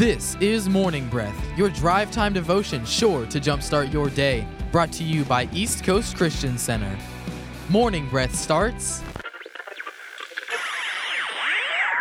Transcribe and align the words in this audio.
This 0.00 0.34
is 0.36 0.66
Morning 0.66 1.06
Breath, 1.08 1.36
your 1.58 1.68
drive 1.68 2.10
time 2.10 2.32
devotion 2.32 2.86
sure 2.86 3.26
to 3.26 3.38
jumpstart 3.38 3.92
your 3.92 4.08
day. 4.08 4.46
Brought 4.72 4.90
to 4.92 5.04
you 5.04 5.26
by 5.26 5.46
East 5.52 5.84
Coast 5.84 6.16
Christian 6.16 6.56
Center. 6.56 6.96
Morning 7.68 8.08
Breath 8.08 8.34
starts 8.34 9.02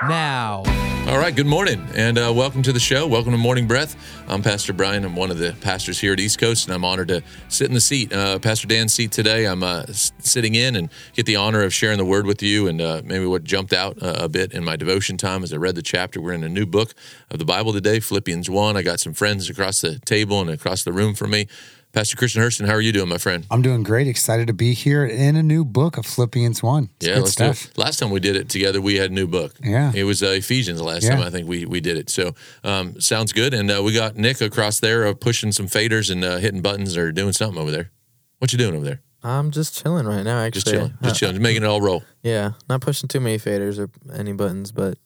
now. 0.07 0.63
All 1.09 1.17
right, 1.17 1.35
good 1.35 1.47
morning 1.47 1.87
and 1.95 2.19
uh, 2.19 2.31
welcome 2.31 2.61
to 2.61 2.71
the 2.71 2.79
show. 2.79 3.07
Welcome 3.07 3.31
to 3.31 3.37
Morning 3.39 3.65
Breath. 3.65 3.95
I'm 4.27 4.43
Pastor 4.43 4.73
Brian. 4.73 5.03
I'm 5.03 5.15
one 5.15 5.31
of 5.31 5.39
the 5.39 5.55
pastors 5.59 5.99
here 5.99 6.13
at 6.13 6.19
East 6.19 6.37
Coast, 6.37 6.67
and 6.67 6.75
I'm 6.75 6.85
honored 6.85 7.07
to 7.07 7.23
sit 7.47 7.67
in 7.67 7.73
the 7.73 7.81
seat, 7.81 8.13
uh, 8.13 8.37
Pastor 8.37 8.67
Dan's 8.67 8.93
seat 8.93 9.11
today. 9.11 9.45
I'm 9.45 9.63
uh, 9.63 9.85
sitting 9.87 10.53
in 10.53 10.75
and 10.75 10.87
get 11.13 11.25
the 11.25 11.35
honor 11.35 11.63
of 11.63 11.73
sharing 11.73 11.97
the 11.97 12.05
word 12.05 12.27
with 12.27 12.43
you 12.43 12.67
and 12.67 12.79
uh, 12.79 13.01
maybe 13.03 13.25
what 13.25 13.43
jumped 13.43 13.73
out 13.73 13.97
a 14.01 14.29
bit 14.29 14.53
in 14.53 14.63
my 14.63 14.75
devotion 14.75 15.17
time 15.17 15.41
as 15.41 15.51
I 15.51 15.57
read 15.57 15.73
the 15.73 15.81
chapter. 15.81 16.21
We're 16.21 16.33
in 16.33 16.43
a 16.43 16.49
new 16.49 16.67
book 16.67 16.93
of 17.31 17.39
the 17.39 17.45
Bible 17.45 17.73
today, 17.73 17.99
Philippians 17.99 18.47
1. 18.47 18.77
I 18.77 18.83
got 18.83 18.99
some 18.99 19.13
friends 19.13 19.49
across 19.49 19.81
the 19.81 19.97
table 19.97 20.41
and 20.41 20.51
across 20.51 20.83
the 20.83 20.93
room 20.93 21.15
from 21.15 21.31
me. 21.31 21.47
Pastor 21.91 22.15
Christian 22.17 22.43
Hurston, 22.43 22.67
how 22.67 22.73
are 22.73 22.81
you 22.81 22.91
doing, 22.91 23.09
my 23.09 23.17
friend? 23.17 23.47
I'm 23.49 23.63
doing 23.63 23.81
great. 23.81 24.07
Excited 24.07 24.45
to 24.47 24.53
be 24.53 24.73
here 24.75 25.03
in 25.05 25.35
a 25.35 25.41
new 25.41 25.65
book 25.65 25.97
of 25.97 26.05
Philippians 26.05 26.61
1. 26.61 26.89
It's 26.97 27.07
yeah, 27.07 27.13
good 27.15 27.19
let's 27.21 27.31
stuff. 27.31 27.63
do 27.63 27.69
it. 27.71 27.77
Last 27.79 27.97
time 27.97 28.11
we 28.11 28.19
did 28.19 28.35
it 28.35 28.47
together, 28.47 28.79
we 28.79 28.95
had 28.97 29.09
a 29.09 29.13
new 29.13 29.25
book. 29.25 29.55
Yeah. 29.63 29.91
It 29.95 30.03
was 30.03 30.21
uh, 30.21 30.27
Ephesians 30.27 30.79
last 30.83 31.03
Yeah. 31.03 31.15
time 31.15 31.23
I 31.23 31.31
think 31.31 31.47
we, 31.47 31.65
we 31.65 31.79
did 31.79 31.97
it. 31.97 32.11
So 32.11 32.35
um, 32.63 33.01
sounds 33.01 33.33
good. 33.33 33.55
And 33.55 33.71
uh, 33.71 33.81
we 33.83 33.91
got 33.93 34.15
Nick 34.17 34.39
across 34.39 34.79
there 34.79 35.07
uh, 35.07 35.15
pushing 35.15 35.51
some 35.51 35.65
faders 35.65 36.11
and 36.11 36.23
uh, 36.23 36.37
hitting 36.37 36.61
buttons 36.61 36.95
or 36.95 37.11
doing 37.11 37.33
something 37.33 37.59
over 37.59 37.71
there. 37.71 37.89
What 38.37 38.53
you 38.53 38.59
doing 38.59 38.75
over 38.75 38.85
there? 38.85 39.01
I'm 39.23 39.49
just 39.49 39.75
chilling 39.81 40.05
right 40.05 40.23
now. 40.23 40.41
Actually, 40.41 40.61
Just 40.61 40.67
chilling. 40.67 40.93
Just 41.01 41.03
Uh, 41.03 41.13
chilling. 41.17 41.35
Just 41.35 41.41
making 41.43 41.63
it 41.63 41.65
all 41.65 41.81
roll. 41.81 42.03
Yeah, 42.21 42.51
not 42.69 42.81
pushing 42.81 43.09
too 43.09 43.19
many 43.19 43.39
faders 43.39 43.79
or 43.79 43.89
any 44.15 44.31
buttons, 44.33 44.71
but 44.71 44.97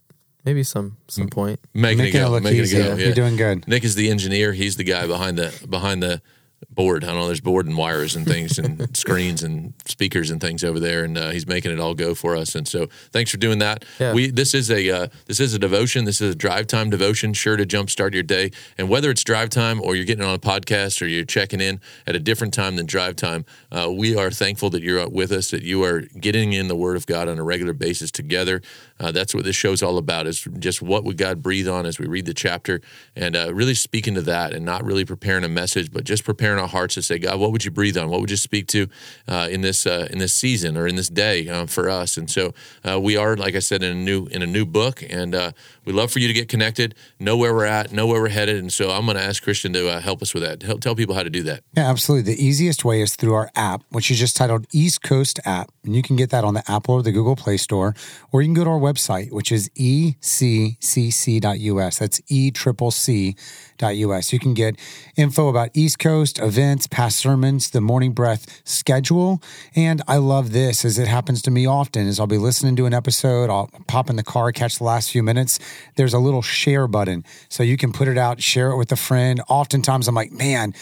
maybe 0.43 0.63
some 0.63 0.97
some 1.07 1.29
point. 1.29 1.59
Making, 1.73 1.97
Making 1.99 2.13
it 2.15 2.17
it 2.19 2.25
go. 2.25 2.29
look 2.29 2.43
making 2.43 2.59
easy. 2.61 2.77
it 2.77 2.83
go. 2.83 2.95
You're 2.97 3.13
doing 3.15 3.37
good. 3.37 3.67
Nick 3.69 3.83
is 3.85 3.95
the 3.95 4.09
engineer. 4.11 4.51
He's 4.53 4.75
the 4.75 4.83
guy 4.83 5.07
behind 5.07 5.37
the 5.39 5.65
behind 5.67 6.03
the 6.03 6.21
board. 6.69 7.03
I 7.03 7.07
don't 7.07 7.17
know. 7.17 7.27
There's 7.27 7.41
board 7.41 7.65
and 7.65 7.77
wires 7.77 8.15
and 8.15 8.25
things 8.25 8.59
and 8.59 8.95
screens 8.97 9.43
and 9.43 9.73
speakers 9.85 10.31
and 10.31 10.39
things 10.39 10.63
over 10.63 10.79
there, 10.79 11.03
and 11.03 11.17
uh, 11.17 11.29
he's 11.29 11.47
making 11.47 11.71
it 11.71 11.79
all 11.79 11.93
go 11.93 12.15
for 12.15 12.35
us. 12.35 12.55
And 12.55 12.67
so, 12.67 12.87
thanks 13.11 13.31
for 13.31 13.37
doing 13.37 13.59
that. 13.59 13.85
Yeah. 13.99 14.13
We 14.13 14.29
this 14.31 14.53
is 14.53 14.69
a 14.71 14.89
uh, 14.89 15.07
this 15.25 15.39
is 15.39 15.53
a 15.53 15.59
devotion. 15.59 16.05
This 16.05 16.21
is 16.21 16.33
a 16.33 16.37
drive 16.37 16.67
time 16.67 16.89
devotion, 16.89 17.33
sure 17.33 17.57
to 17.57 17.65
jumpstart 17.65 18.13
your 18.13 18.23
day. 18.23 18.51
And 18.77 18.89
whether 18.89 19.09
it's 19.09 19.23
drive 19.23 19.49
time 19.49 19.81
or 19.81 19.95
you're 19.95 20.05
getting 20.05 20.25
on 20.25 20.33
a 20.33 20.39
podcast 20.39 21.01
or 21.01 21.05
you're 21.05 21.25
checking 21.25 21.61
in 21.61 21.79
at 22.07 22.15
a 22.15 22.19
different 22.19 22.53
time 22.53 22.75
than 22.75 22.85
drive 22.85 23.15
time, 23.15 23.45
uh, 23.71 23.91
we 23.91 24.15
are 24.15 24.31
thankful 24.31 24.69
that 24.71 24.83
you're 24.83 25.07
with 25.09 25.31
us. 25.31 25.51
That 25.51 25.63
you 25.63 25.83
are 25.83 26.01
getting 26.01 26.53
in 26.53 26.67
the 26.67 26.75
Word 26.75 26.97
of 26.97 27.05
God 27.05 27.27
on 27.27 27.39
a 27.39 27.43
regular 27.43 27.73
basis 27.73 28.11
together. 28.11 28.61
Uh, 29.03 29.11
that's 29.11 29.35
what 29.35 29.43
this 29.43 29.55
show's 29.55 29.83
all 29.83 29.97
about. 29.97 30.27
Is 30.27 30.47
just 30.59 30.81
what 30.81 31.03
would 31.03 31.17
God 31.17 31.43
breathe 31.43 31.67
on 31.67 31.85
as 31.85 31.99
we 31.99 32.07
read 32.07 32.25
the 32.25 32.33
chapter, 32.33 32.79
and 33.17 33.35
uh, 33.35 33.53
really 33.53 33.73
speaking 33.73 34.15
to 34.15 34.21
that, 34.21 34.53
and 34.53 34.63
not 34.63 34.83
really 34.85 35.03
preparing 35.03 35.43
a 35.43 35.49
message, 35.49 35.91
but 35.91 36.05
just 36.05 36.23
preparing 36.23 36.57
our 36.57 36.67
hearts 36.69 36.93
to 36.95 37.01
say, 37.01 37.19
God, 37.19 37.37
what 37.37 37.51
would 37.51 37.65
you 37.65 37.71
breathe 37.71 37.97
on? 37.97 38.09
What 38.09 38.21
would 38.21 38.31
you 38.31 38.37
speak 38.37 38.67
to 38.67 38.87
uh, 39.27 39.49
in 39.51 39.59
this 39.59 39.85
uh, 39.85 40.07
in 40.09 40.19
this 40.19 40.33
season 40.33 40.77
or 40.77 40.87
in 40.87 40.95
this 40.95 41.09
day 41.09 41.49
uh, 41.49 41.65
for 41.65 41.89
us? 41.89 42.15
And 42.15 42.31
so 42.31 42.53
uh, 42.87 42.97
we 42.99 43.17
are, 43.17 43.35
like 43.35 43.55
I 43.55 43.59
said, 43.59 43.83
in 43.83 43.91
a 43.91 43.99
new 43.99 44.27
in 44.27 44.41
a 44.41 44.47
new 44.47 44.65
book, 44.65 45.03
and 45.09 45.35
we 45.85 45.91
love 45.91 46.11
for 46.11 46.19
you 46.19 46.29
to 46.29 46.33
get 46.33 46.47
connected, 46.47 46.95
know 47.19 47.35
where 47.35 47.53
we're 47.53 47.65
at, 47.65 47.91
know 47.91 48.07
where 48.07 48.21
we're 48.21 48.29
headed. 48.29 48.57
And 48.57 48.71
so 48.71 48.89
I'm 48.89 49.05
going 49.05 49.17
to 49.17 49.23
ask 49.23 49.43
Christian 49.43 49.73
to 49.73 49.99
help 49.99 50.21
us 50.21 50.33
with 50.33 50.43
that. 50.43 50.63
Help, 50.63 50.79
tell 50.79 50.95
people 50.95 51.13
how 51.13 51.23
to 51.23 51.29
do 51.29 51.43
that. 51.43 51.63
Yeah, 51.75 51.89
absolutely. 51.89 52.33
The 52.33 52.41
easiest 52.41 52.85
way 52.85 53.01
is 53.01 53.17
through 53.17 53.33
our 53.33 53.51
app, 53.55 53.83
which 53.89 54.09
is 54.09 54.17
just 54.17 54.37
titled 54.37 54.65
East 54.71 55.01
Coast 55.01 55.41
App. 55.43 55.71
And 55.83 55.93
you 55.93 56.01
can 56.01 56.15
get 56.15 56.29
that 56.29 56.45
on 56.45 56.53
the 56.53 56.63
Apple 56.71 56.95
or 56.95 57.03
the 57.03 57.11
Google 57.11 57.35
Play 57.35 57.57
Store, 57.57 57.93
or 58.31 58.41
you 58.41 58.47
can 58.47 58.53
go 58.53 58.63
to 58.63 58.69
our 58.69 58.79
website, 58.79 58.92
which 59.31 59.51
is 59.51 59.69
eccc.us. 59.69 60.19
That's 61.97 62.21
E 62.27 62.51
triple 62.51 62.91
C 62.91 63.35
dot 63.77 63.95
US. 63.97 64.31
You 64.31 64.39
can 64.39 64.53
get 64.53 64.77
info 65.15 65.47
about 65.49 65.69
East 65.73 65.99
Coast 65.99 66.39
events, 66.39 66.87
past 66.87 67.17
sermons, 67.17 67.69
the 67.71 67.81
morning 67.81 68.13
breath 68.13 68.61
schedule. 68.63 69.41
And 69.75 70.01
I 70.07 70.17
love 70.17 70.51
this 70.51 70.85
as 70.85 70.97
it 70.97 71.07
happens 71.07 71.41
to 71.43 71.51
me 71.51 71.65
often 71.65 72.07
is 72.07 72.19
I'll 72.19 72.27
be 72.27 72.37
listening 72.37 72.75
to 72.77 72.85
an 72.85 72.93
episode, 72.93 73.49
I'll 73.49 73.69
pop 73.87 74.09
in 74.09 74.15
the 74.15 74.23
car, 74.23 74.51
catch 74.51 74.77
the 74.77 74.83
last 74.83 75.11
few 75.11 75.23
minutes. 75.23 75.59
There's 75.95 76.13
a 76.13 76.19
little 76.19 76.41
share 76.41 76.87
button. 76.87 77.23
So 77.49 77.63
you 77.63 77.77
can 77.77 77.91
put 77.91 78.07
it 78.07 78.17
out, 78.17 78.41
share 78.41 78.71
it 78.71 78.77
with 78.77 78.91
a 78.91 78.95
friend. 78.95 79.41
Oftentimes 79.49 80.07
I'm 80.07 80.15
like, 80.15 80.31
man, 80.31 80.73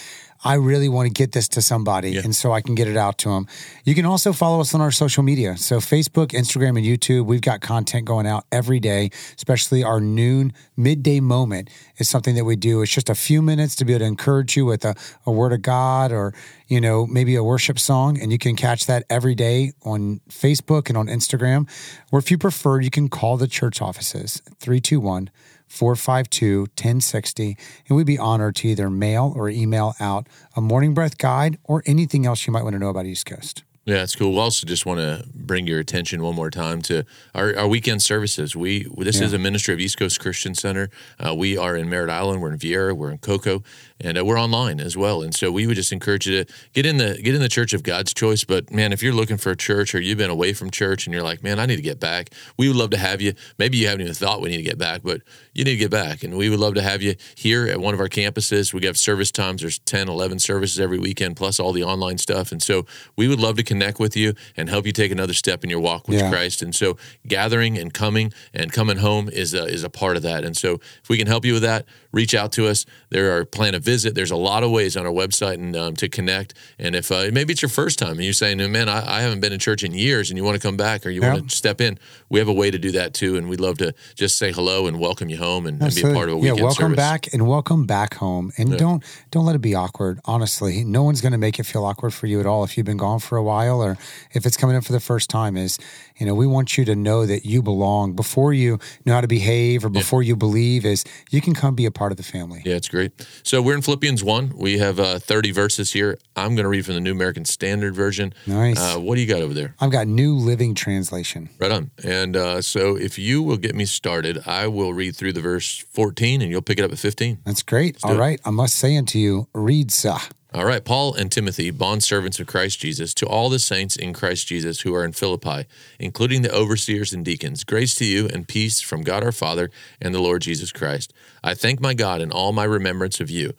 I 0.43 0.55
really 0.55 0.89
want 0.89 1.07
to 1.07 1.13
get 1.13 1.33
this 1.33 1.47
to 1.49 1.61
somebody, 1.61 2.17
and 2.17 2.35
so 2.35 2.51
I 2.51 2.61
can 2.61 2.73
get 2.73 2.87
it 2.87 2.97
out 2.97 3.19
to 3.19 3.29
them. 3.29 3.47
You 3.85 3.93
can 3.93 4.05
also 4.05 4.33
follow 4.33 4.59
us 4.59 4.73
on 4.73 4.81
our 4.81 4.91
social 4.91 5.21
media. 5.21 5.55
So, 5.57 5.77
Facebook, 5.77 6.29
Instagram, 6.29 6.77
and 6.77 6.85
YouTube, 6.85 7.25
we've 7.25 7.41
got 7.41 7.61
content 7.61 8.05
going 8.05 8.25
out 8.25 8.45
every 8.51 8.79
day, 8.79 9.11
especially 9.37 9.83
our 9.83 10.01
noon 10.01 10.53
midday 10.75 11.19
moment 11.19 11.69
is 11.97 12.09
something 12.09 12.35
that 12.35 12.45
we 12.45 12.55
do. 12.55 12.81
It's 12.81 12.91
just 12.91 13.09
a 13.09 13.15
few 13.15 13.41
minutes 13.41 13.75
to 13.77 13.85
be 13.85 13.93
able 13.93 13.99
to 13.99 14.05
encourage 14.05 14.57
you 14.57 14.65
with 14.65 14.83
a, 14.83 14.95
a 15.25 15.31
word 15.31 15.53
of 15.53 15.61
God 15.61 16.11
or, 16.11 16.33
you 16.67 16.81
know, 16.81 17.05
maybe 17.05 17.35
a 17.35 17.43
worship 17.43 17.77
song. 17.77 18.19
And 18.19 18.31
you 18.31 18.37
can 18.37 18.55
catch 18.55 18.87
that 18.87 19.05
every 19.09 19.35
day 19.35 19.73
on 19.83 20.21
Facebook 20.29 20.89
and 20.89 20.97
on 20.97 21.07
Instagram. 21.07 21.69
Or 22.11 22.19
if 22.19 22.31
you 22.31 22.37
prefer, 22.37 22.81
you 22.81 22.89
can 22.89 23.09
call 23.09 23.37
the 23.37 23.47
church 23.47 23.81
offices 23.81 24.41
321 24.59 25.29
452 25.71 26.61
1060. 26.61 27.57
And 27.87 27.97
we'd 27.97 28.05
be 28.05 28.19
honored 28.19 28.57
to 28.57 28.67
either 28.67 28.89
mail 28.89 29.33
or 29.35 29.49
email 29.49 29.95
out 29.99 30.27
a 30.55 30.61
morning 30.61 30.93
breath 30.93 31.17
guide 31.17 31.57
or 31.63 31.81
anything 31.85 32.25
else 32.25 32.45
you 32.45 32.53
might 32.53 32.63
want 32.63 32.73
to 32.73 32.79
know 32.79 32.89
about 32.89 33.05
East 33.05 33.25
Coast. 33.25 33.63
Yeah, 33.85 33.95
that's 33.95 34.15
cool. 34.15 34.33
We 34.33 34.37
also 34.37 34.67
just 34.67 34.85
want 34.85 34.99
to 34.99 35.25
bring 35.33 35.65
your 35.65 35.79
attention 35.79 36.21
one 36.21 36.35
more 36.35 36.51
time 36.51 36.83
to 36.83 37.03
our, 37.33 37.57
our 37.57 37.67
weekend 37.67 38.03
services. 38.03 38.55
We 38.55 38.87
this 38.95 39.19
is 39.19 39.33
a 39.33 39.39
ministry 39.39 39.73
of 39.73 39.79
East 39.79 39.97
Coast 39.97 40.19
Christian 40.19 40.53
Center. 40.53 40.91
Uh, 41.19 41.33
we 41.33 41.57
are 41.57 41.75
in 41.75 41.89
Merritt 41.89 42.11
Island. 42.11 42.43
We're 42.43 42.51
in 42.51 42.59
Viera. 42.59 42.95
We're 42.95 43.09
in 43.09 43.17
Cocoa, 43.17 43.63
and 44.03 44.17
uh, 44.17 44.25
we're 44.25 44.39
online 44.39 44.79
as 44.79 44.95
well. 44.97 45.21
And 45.21 45.33
so 45.33 45.51
we 45.51 45.67
would 45.67 45.75
just 45.75 45.91
encourage 45.91 46.27
you 46.27 46.43
to 46.43 46.53
get 46.73 46.85
in 46.85 46.97
the 46.97 47.19
get 47.21 47.35
in 47.35 47.41
the 47.41 47.49
church 47.49 47.73
of 47.73 47.83
God's 47.83 48.13
choice. 48.13 48.43
But 48.43 48.71
man, 48.71 48.91
if 48.93 49.01
you're 49.03 49.13
looking 49.13 49.37
for 49.37 49.51
a 49.51 49.55
church 49.55 49.93
or 49.95 49.99
you've 50.01 50.17
been 50.17 50.29
away 50.29 50.53
from 50.53 50.69
church 50.71 51.05
and 51.07 51.13
you're 51.13 51.23
like, 51.23 51.43
man, 51.43 51.59
I 51.59 51.65
need 51.65 51.75
to 51.77 51.81
get 51.81 51.99
back. 51.99 52.29
We 52.57 52.67
would 52.67 52.77
love 52.77 52.89
to 52.91 52.97
have 52.97 53.21
you. 53.21 53.33
Maybe 53.57 53.77
you 53.77 53.87
haven't 53.87 54.01
even 54.01 54.13
thought 54.13 54.41
we 54.41 54.49
need 54.49 54.57
to 54.57 54.63
get 54.63 54.77
back, 54.77 55.01
but 55.03 55.21
you 55.53 55.63
need 55.63 55.71
to 55.71 55.77
get 55.77 55.91
back. 55.91 56.23
And 56.23 56.37
we 56.37 56.49
would 56.49 56.59
love 56.59 56.73
to 56.75 56.81
have 56.81 57.01
you 57.01 57.15
here 57.35 57.67
at 57.67 57.79
one 57.79 57.93
of 57.93 57.99
our 57.99 58.07
campuses. 58.09 58.73
We 58.73 58.85
have 58.85 58.97
service 58.97 59.31
times. 59.31 59.61
There's 59.61 59.79
10, 59.79 60.09
11 60.09 60.39
services 60.39 60.79
every 60.79 60.99
weekend, 60.99 61.35
plus 61.35 61.59
all 61.59 61.71
the 61.73 61.83
online 61.83 62.17
stuff. 62.17 62.51
And 62.51 62.61
so 62.61 62.85
we 63.15 63.27
would 63.27 63.39
love 63.39 63.55
to 63.57 63.63
connect 63.63 63.99
with 63.99 64.15
you 64.17 64.33
and 64.57 64.69
help 64.69 64.85
you 64.85 64.91
take 64.91 65.11
another 65.11 65.33
step 65.33 65.63
in 65.63 65.69
your 65.69 65.79
walk 65.79 66.07
with 66.07 66.19
Yeah. 66.19 66.29
Christ. 66.29 66.61
And 66.61 66.73
so 66.75 66.97
gathering 67.27 67.77
and 67.77 67.93
coming 67.93 68.33
and 68.53 68.71
coming 68.71 68.97
home 68.97 69.29
is 69.29 69.53
a, 69.53 69.65
is 69.65 69.83
a 69.83 69.89
part 69.89 70.17
of 70.17 70.23
that. 70.23 70.43
And 70.43 70.55
so 70.57 70.75
if 71.03 71.09
we 71.09 71.17
can 71.17 71.27
help 71.27 71.45
you 71.45 71.53
with 71.53 71.61
that, 71.63 71.85
reach 72.11 72.33
out 72.35 72.51
to 72.53 72.67
us. 72.67 72.85
There 73.09 73.37
are 73.37 73.45
plan 73.45 73.75
a 73.75 73.79
visit. 73.79 74.15
There's 74.15 74.31
a 74.31 74.35
lot 74.35 74.63
of 74.63 74.71
ways 74.71 74.97
on 74.97 75.05
our 75.05 75.11
website 75.11 75.55
and 75.55 75.75
um, 75.75 75.95
to 75.97 76.09
connect. 76.09 76.53
And 76.79 76.95
if 76.95 77.11
uh, 77.11 77.29
maybe 77.31 77.53
it's 77.53 77.61
your 77.61 77.69
first 77.69 77.99
time 77.99 78.11
and 78.13 78.23
you're 78.23 78.33
saying, 78.33 78.57
man, 78.71 78.89
I, 78.89 79.17
I 79.17 79.21
haven't 79.21 79.39
been 79.39 79.53
in 79.53 79.59
church 79.59 79.83
in 79.83 79.93
years 79.93 80.29
and 80.29 80.37
you 80.37 80.43
want 80.43 80.59
to 80.59 80.65
come 80.65 80.77
back 80.77 81.05
or 81.05 81.09
you 81.09 81.21
Yeah. 81.21 81.33
want 81.33 81.49
to 81.49 81.55
step 81.55 81.79
in, 81.81 81.97
we 82.29 82.39
have 82.39 82.47
a 82.47 82.53
way 82.53 82.71
to 82.71 82.77
do 82.77 82.91
that 82.91 83.13
too. 83.13 83.37
And 83.37 83.49
we'd 83.49 83.59
love 83.59 83.77
to 83.79 83.93
just 84.15 84.37
say 84.37 84.51
hello 84.51 84.87
and 84.87 84.99
welcome 84.99 85.29
you 85.29 85.37
home 85.37 85.65
and, 85.65 85.81
and 85.81 85.93
be 85.93 86.01
a 86.01 86.13
part 86.13 86.29
of 86.29 86.35
a 86.35 86.37
weekend 86.37 86.57
yeah, 86.57 86.63
welcome 86.63 86.83
service. 86.83 86.95
back 86.97 87.33
and 87.33 87.47
welcome 87.47 87.85
back 87.85 88.15
home. 88.15 88.51
And 88.57 88.77
don't 88.77 89.03
don't 89.31 89.45
let 89.45 89.55
it 89.55 89.61
be 89.61 89.75
awkward. 89.75 90.19
Honestly, 90.25 90.83
no 90.83 91.03
one's 91.03 91.21
going 91.21 91.31
to 91.33 91.37
make 91.37 91.59
it 91.59 91.63
feel 91.65 91.85
awkward 91.85 92.13
for 92.13 92.27
you 92.27 92.39
at 92.39 92.45
all 92.45 92.63
if 92.63 92.75
you've 92.77 92.85
been 92.85 92.97
gone 92.97 93.19
for 93.19 93.37
a 93.37 93.43
while 93.43 93.81
or 93.81 93.97
if 94.33 94.45
it's 94.45 94.57
coming 94.57 94.75
in 94.75 94.81
for 94.81 94.91
the 94.93 94.99
first 94.99 95.29
time. 95.29 95.55
Is 95.57 95.77
you 96.17 96.25
know 96.25 96.33
we 96.35 96.47
want 96.47 96.77
you 96.77 96.85
to 96.85 96.95
know 96.95 97.25
that 97.25 97.45
you 97.45 97.61
belong 97.61 98.13
before 98.13 98.53
you 98.53 98.79
know 99.05 99.13
how 99.13 99.21
to 99.21 99.27
behave 99.27 99.85
or 99.85 99.89
before 99.89 100.23
you 100.23 100.35
believe. 100.35 100.85
Is 100.85 101.03
you 101.29 101.41
can 101.41 101.53
come 101.53 101.75
be 101.75 101.85
a 101.85 101.91
part 101.91 102.00
of 102.09 102.17
the 102.17 102.23
family. 102.23 102.61
Yeah, 102.65 102.75
it's 102.75 102.87
great. 102.87 103.11
So 103.43 103.61
we're 103.61 103.75
in 103.75 103.83
Philippians 103.83 104.23
1. 104.23 104.53
We 104.55 104.79
have 104.79 104.99
uh, 104.99 105.19
30 105.19 105.51
verses 105.51 105.91
here. 105.91 106.17
I'm 106.35 106.55
going 106.55 106.63
to 106.63 106.69
read 106.69 106.85
from 106.85 106.95
the 106.95 107.01
New 107.01 107.11
American 107.11 107.45
Standard 107.45 107.93
Version. 107.93 108.33
Nice. 108.47 108.79
Uh, 108.79 108.97
what 108.99 109.15
do 109.15 109.21
you 109.21 109.27
got 109.27 109.41
over 109.41 109.53
there? 109.53 109.75
I've 109.79 109.91
got 109.91 110.07
New 110.07 110.33
Living 110.35 110.73
Translation. 110.73 111.49
Right 111.59 111.71
on. 111.71 111.91
And 112.03 112.35
uh, 112.35 112.61
so 112.61 112.95
if 112.95 113.19
you 113.19 113.43
will 113.43 113.57
get 113.57 113.75
me 113.75 113.85
started, 113.85 114.41
I 114.47 114.67
will 114.67 114.93
read 114.93 115.15
through 115.15 115.33
the 115.33 115.41
verse 115.41 115.85
14 115.91 116.41
and 116.41 116.49
you'll 116.49 116.61
pick 116.61 116.79
it 116.79 116.83
up 116.83 116.91
at 116.91 116.97
15. 116.97 117.39
That's 117.45 117.61
great. 117.61 117.97
All 118.03 118.13
it. 118.15 118.17
right, 118.17 118.39
I 118.45 118.49
must 118.49 118.75
say 118.75 118.97
unto 118.97 119.19
you, 119.19 119.47
read 119.53 119.91
sa. 119.91 120.19
All 120.53 120.65
right, 120.65 120.83
Paul 120.83 121.13
and 121.13 121.31
Timothy, 121.31 121.71
bondservants 121.71 122.37
of 122.41 122.45
Christ 122.45 122.77
Jesus, 122.77 123.13
to 123.13 123.25
all 123.25 123.47
the 123.47 123.57
saints 123.57 123.95
in 123.95 124.11
Christ 124.11 124.47
Jesus 124.47 124.81
who 124.81 124.93
are 124.93 125.05
in 125.05 125.13
Philippi, 125.13 125.65
including 125.97 126.41
the 126.41 126.53
overseers 126.53 127.13
and 127.13 127.23
deacons, 127.23 127.63
grace 127.63 127.95
to 127.95 128.05
you 128.05 128.27
and 128.27 128.45
peace 128.45 128.81
from 128.81 129.01
God 129.01 129.23
our 129.23 129.31
Father 129.31 129.71
and 130.01 130.13
the 130.13 130.19
Lord 130.19 130.41
Jesus 130.41 130.73
Christ. 130.73 131.13
I 131.41 131.53
thank 131.53 131.79
my 131.79 131.93
God 131.93 132.19
in 132.19 132.33
all 132.33 132.51
my 132.51 132.65
remembrance 132.65 133.21
of 133.21 133.29
you, 133.29 133.53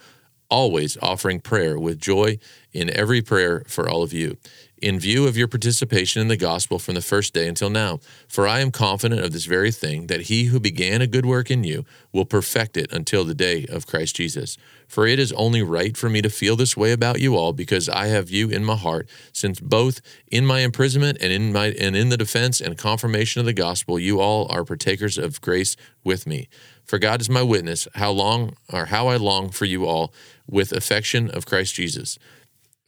always 0.53 0.99
offering 1.01 1.41
prayer 1.41 1.79
with 1.79 1.99
joy 1.99 2.39
in 2.73 2.91
every 2.91 3.23
prayer 3.23 3.65
for 3.67 3.89
all 3.89 4.03
of 4.03 4.13
you 4.13 4.37
in 4.83 4.99
view 4.99 5.29
of 5.29 5.37
your 5.37 5.47
participation 5.47 6.21
in 6.21 6.27
the 6.27 6.37
gospel 6.37 6.79
from 6.79 6.97
the 6.97 7.01
first 7.01 7.33
day 7.33 7.47
until 7.47 7.71
now. 7.71 8.01
For 8.27 8.49
I 8.49 8.59
am 8.59 8.73
confident 8.73 9.21
of 9.25 9.33
this 9.33 9.45
very 9.45 9.71
thing, 9.71 10.09
that 10.09 10.23
he 10.23 10.47
who 10.47 10.59
began 10.59 11.01
a 11.01 11.07
good 11.07 11.25
work 11.25 11.53
in 11.53 11.63
you 11.63 11.85
will 12.13 12.25
perfect 12.25 12.77
it 12.77 12.93
until 12.93 13.25
the 13.25 13.35
day 13.35 13.65
of 13.71 13.87
Christ 13.87 14.17
Jesus. 14.17 14.59
For 14.89 15.07
it 15.07 15.21
is 15.21 15.33
only 15.35 15.63
right 15.63 15.97
for 15.97 16.11
me 16.11 16.21
to 16.21 16.29
feel 16.29 16.57
this 16.57 16.77
way 16.77 16.91
about 16.91 17.21
you 17.21 17.37
all, 17.37 17.53
because 17.53 17.89
I 17.89 18.07
have 18.07 18.29
you 18.29 18.51
in 18.51 18.65
my 18.65 18.77
heart, 18.77 19.09
since 19.33 19.61
both 19.61 20.01
in 20.27 20.45
my 20.45 20.61
imprisonment 20.61 21.19
and 21.21 21.33
in 21.33 21.53
my 21.53 21.69
and 21.79 21.95
in 21.95 22.09
the 22.09 22.17
defense 22.17 22.61
and 22.61 22.77
confirmation 22.77 23.39
of 23.39 23.47
the 23.47 23.53
gospel, 23.53 24.01
you 24.01 24.21
all 24.21 24.51
are 24.51 24.65
partakers 24.65 25.17
of 25.17 25.41
grace 25.41 25.77
with 26.03 26.27
me. 26.27 26.49
For 26.85 26.99
God 26.99 27.21
is 27.21 27.31
my 27.31 27.43
witness, 27.43 27.87
how 27.95 28.11
long 28.11 28.57
or 28.73 28.87
how 28.87 29.07
I 29.07 29.17
long 29.17 29.51
for 29.51 29.65
you 29.65 29.87
all 29.87 30.13
with 30.53 30.71
affection 30.71 31.31
of 31.31 31.47
Christ 31.47 31.75
Jesus. 31.75 32.19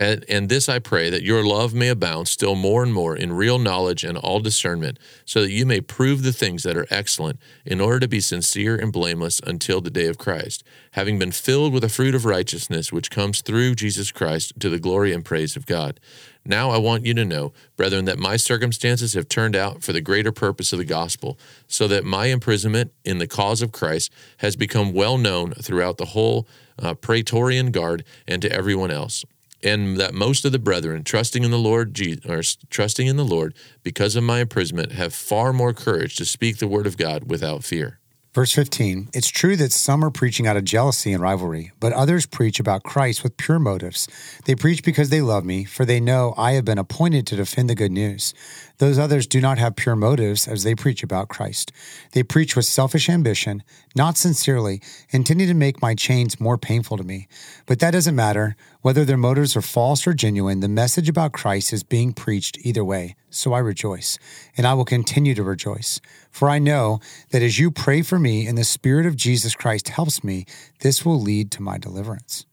And, 0.00 0.24
and, 0.28 0.48
this 0.48 0.68
I 0.68 0.80
pray 0.80 1.08
that 1.08 1.22
your 1.22 1.44
love 1.44 1.72
may 1.72 1.88
abound 1.88 2.26
still 2.26 2.56
more 2.56 2.82
and 2.82 2.92
more 2.92 3.16
in 3.16 3.32
real 3.32 3.60
knowledge 3.60 4.02
and 4.02 4.18
all 4.18 4.40
discernment, 4.40 4.98
so 5.24 5.42
that 5.42 5.52
you 5.52 5.64
may 5.64 5.80
prove 5.80 6.24
the 6.24 6.32
things 6.32 6.64
that 6.64 6.76
are 6.76 6.88
excellent, 6.90 7.38
in 7.64 7.80
order 7.80 8.00
to 8.00 8.08
be 8.08 8.18
sincere 8.18 8.74
and 8.74 8.92
blameless 8.92 9.40
until 9.46 9.80
the 9.80 9.90
day 9.90 10.06
of 10.06 10.18
Christ, 10.18 10.64
having 10.92 11.16
been 11.20 11.30
filled 11.30 11.72
with 11.72 11.82
the 11.82 11.88
fruit 11.88 12.16
of 12.16 12.24
righteousness 12.24 12.92
which 12.92 13.10
comes 13.10 13.40
through 13.40 13.76
Jesus 13.76 14.10
Christ 14.10 14.52
to 14.58 14.68
the 14.68 14.80
glory 14.80 15.12
and 15.12 15.24
praise 15.24 15.54
of 15.54 15.64
God. 15.64 16.00
Now 16.46 16.70
I 16.70 16.78
want 16.78 17.06
you 17.06 17.14
to 17.14 17.24
know, 17.24 17.52
brethren, 17.76 18.04
that 18.04 18.18
my 18.18 18.36
circumstances 18.36 19.14
have 19.14 19.28
turned 19.28 19.56
out 19.56 19.82
for 19.82 19.92
the 19.92 20.00
greater 20.00 20.32
purpose 20.32 20.72
of 20.72 20.78
the 20.78 20.84
gospel, 20.84 21.38
so 21.66 21.88
that 21.88 22.04
my 22.04 22.26
imprisonment 22.26 22.92
in 23.04 23.18
the 23.18 23.26
cause 23.26 23.62
of 23.62 23.72
Christ 23.72 24.12
has 24.38 24.56
become 24.56 24.92
well 24.92 25.16
known 25.16 25.52
throughout 25.52 25.96
the 25.96 26.06
whole 26.06 26.46
uh, 26.78 26.94
Praetorian 26.94 27.70
Guard 27.70 28.04
and 28.26 28.42
to 28.42 28.52
everyone 28.52 28.90
else 28.90 29.24
and 29.64 29.96
that 29.96 30.12
most 30.12 30.44
of 30.44 30.52
the 30.52 30.58
brethren 30.58 31.02
trusting 31.02 31.42
in 31.42 31.50
the 31.50 31.58
Lord 31.58 31.98
or 32.28 32.42
trusting 32.68 33.06
in 33.06 33.16
the 33.16 33.24
Lord 33.24 33.54
because 33.82 34.14
of 34.14 34.22
my 34.22 34.40
imprisonment 34.40 34.92
have 34.92 35.14
far 35.14 35.52
more 35.52 35.72
courage 35.72 36.16
to 36.16 36.26
speak 36.26 36.58
the 36.58 36.68
word 36.68 36.86
of 36.86 36.98
God 36.98 37.30
without 37.30 37.64
fear. 37.64 37.98
Verse 38.34 38.50
15 38.50 39.10
It's 39.14 39.28
true 39.28 39.54
that 39.56 39.70
some 39.70 40.04
are 40.04 40.10
preaching 40.10 40.44
out 40.44 40.56
of 40.56 40.64
jealousy 40.64 41.12
and 41.12 41.22
rivalry, 41.22 41.70
but 41.78 41.92
others 41.92 42.26
preach 42.26 42.58
about 42.58 42.82
Christ 42.82 43.22
with 43.22 43.36
pure 43.36 43.60
motives. 43.60 44.08
They 44.44 44.56
preach 44.56 44.82
because 44.82 45.08
they 45.08 45.20
love 45.20 45.44
me, 45.44 45.62
for 45.62 45.84
they 45.84 46.00
know 46.00 46.34
I 46.36 46.52
have 46.52 46.64
been 46.64 46.78
appointed 46.78 47.28
to 47.28 47.36
defend 47.36 47.70
the 47.70 47.76
good 47.76 47.92
news. 47.92 48.34
Those 48.78 48.98
others 48.98 49.26
do 49.26 49.40
not 49.40 49.58
have 49.58 49.76
pure 49.76 49.94
motives 49.94 50.48
as 50.48 50.64
they 50.64 50.74
preach 50.74 51.02
about 51.02 51.28
Christ. 51.28 51.70
They 52.12 52.22
preach 52.22 52.56
with 52.56 52.64
selfish 52.64 53.08
ambition, 53.08 53.62
not 53.94 54.16
sincerely, 54.16 54.82
intending 55.10 55.46
to 55.48 55.54
make 55.54 55.80
my 55.80 55.94
chains 55.94 56.40
more 56.40 56.58
painful 56.58 56.96
to 56.96 57.04
me. 57.04 57.28
But 57.66 57.78
that 57.78 57.92
doesn't 57.92 58.16
matter. 58.16 58.56
Whether 58.82 59.04
their 59.04 59.16
motives 59.16 59.56
are 59.56 59.62
false 59.62 60.06
or 60.06 60.12
genuine, 60.12 60.60
the 60.60 60.68
message 60.68 61.08
about 61.08 61.32
Christ 61.32 61.72
is 61.72 61.82
being 61.82 62.12
preached 62.12 62.58
either 62.62 62.84
way. 62.84 63.14
So 63.30 63.52
I 63.52 63.60
rejoice, 63.60 64.18
and 64.56 64.66
I 64.66 64.74
will 64.74 64.84
continue 64.84 65.34
to 65.34 65.42
rejoice. 65.42 66.00
For 66.30 66.48
I 66.48 66.58
know 66.58 67.00
that 67.30 67.42
as 67.42 67.58
you 67.58 67.70
pray 67.70 68.02
for 68.02 68.18
me 68.18 68.46
and 68.46 68.58
the 68.58 68.64
Spirit 68.64 69.06
of 69.06 69.16
Jesus 69.16 69.54
Christ 69.54 69.88
helps 69.88 70.24
me, 70.24 70.46
this 70.80 71.04
will 71.04 71.20
lead 71.20 71.50
to 71.52 71.62
my 71.62 71.78
deliverance. 71.78 72.46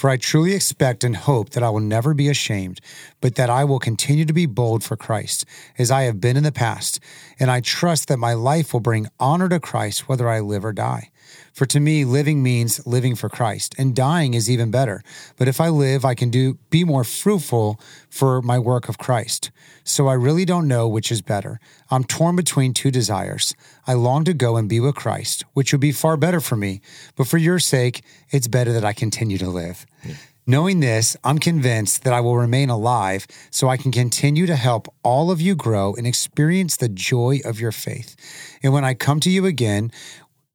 For 0.00 0.08
I 0.08 0.16
truly 0.16 0.54
expect 0.54 1.04
and 1.04 1.14
hope 1.14 1.50
that 1.50 1.62
I 1.62 1.68
will 1.68 1.78
never 1.78 2.14
be 2.14 2.30
ashamed, 2.30 2.80
but 3.20 3.34
that 3.34 3.50
I 3.50 3.64
will 3.64 3.78
continue 3.78 4.24
to 4.24 4.32
be 4.32 4.46
bold 4.46 4.82
for 4.82 4.96
Christ, 4.96 5.44
as 5.76 5.90
I 5.90 6.04
have 6.04 6.22
been 6.22 6.38
in 6.38 6.42
the 6.42 6.50
past. 6.50 7.00
And 7.38 7.50
I 7.50 7.60
trust 7.60 8.08
that 8.08 8.16
my 8.16 8.32
life 8.32 8.72
will 8.72 8.80
bring 8.80 9.08
honor 9.20 9.50
to 9.50 9.60
Christ 9.60 10.08
whether 10.08 10.26
I 10.26 10.40
live 10.40 10.64
or 10.64 10.72
die. 10.72 11.10
For 11.52 11.66
to 11.66 11.80
me, 11.80 12.04
living 12.04 12.42
means 12.42 12.86
living 12.86 13.16
for 13.16 13.28
Christ, 13.28 13.74
and 13.78 13.94
dying 13.94 14.34
is 14.34 14.50
even 14.50 14.70
better. 14.70 15.02
But 15.36 15.48
if 15.48 15.60
I 15.60 15.68
live, 15.68 16.04
I 16.04 16.14
can 16.14 16.30
do 16.30 16.58
be 16.70 16.84
more 16.84 17.04
fruitful 17.04 17.80
for 18.08 18.42
my 18.42 18.58
work 18.58 18.88
of 18.88 18.98
Christ. 18.98 19.50
So 19.84 20.06
I 20.06 20.14
really 20.14 20.44
don't 20.44 20.68
know 20.68 20.88
which 20.88 21.10
is 21.10 21.22
better. 21.22 21.60
I'm 21.90 22.04
torn 22.04 22.36
between 22.36 22.74
two 22.74 22.90
desires. 22.90 23.54
I 23.86 23.94
long 23.94 24.24
to 24.24 24.34
go 24.34 24.56
and 24.56 24.68
be 24.68 24.80
with 24.80 24.94
Christ, 24.94 25.44
which 25.54 25.72
would 25.72 25.80
be 25.80 25.92
far 25.92 26.16
better 26.16 26.40
for 26.40 26.56
me. 26.56 26.80
But 27.16 27.26
for 27.26 27.38
your 27.38 27.58
sake, 27.58 28.02
it's 28.30 28.48
better 28.48 28.72
that 28.72 28.84
I 28.84 28.92
continue 28.92 29.38
to 29.38 29.48
live. 29.48 29.86
Yeah. 30.04 30.14
Knowing 30.46 30.80
this, 30.80 31.16
I'm 31.22 31.38
convinced 31.38 32.02
that 32.02 32.12
I 32.12 32.20
will 32.20 32.36
remain 32.36 32.70
alive 32.70 33.26
so 33.50 33.68
I 33.68 33.76
can 33.76 33.92
continue 33.92 34.46
to 34.46 34.56
help 34.56 34.92
all 35.04 35.30
of 35.30 35.40
you 35.40 35.54
grow 35.54 35.94
and 35.94 36.06
experience 36.06 36.76
the 36.76 36.88
joy 36.88 37.38
of 37.44 37.60
your 37.60 37.70
faith. 37.70 38.16
And 38.60 38.72
when 38.72 38.84
I 38.84 38.94
come 38.94 39.20
to 39.20 39.30
you 39.30 39.46
again, 39.46 39.92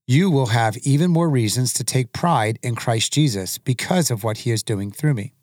you 0.07 0.29
will 0.29 0.47
have 0.47 0.77
even 0.77 1.09
more 1.09 1.29
reasons 1.29 1.73
to 1.73 1.83
take 1.83 2.13
pride 2.13 2.59
in 2.61 2.75
Christ 2.75 3.11
Jesus 3.11 3.57
because 3.57 4.11
of 4.11 4.23
what 4.23 4.39
he 4.39 4.51
is 4.51 4.61
doing 4.61 4.91
through 4.91 5.15
me. 5.15 5.33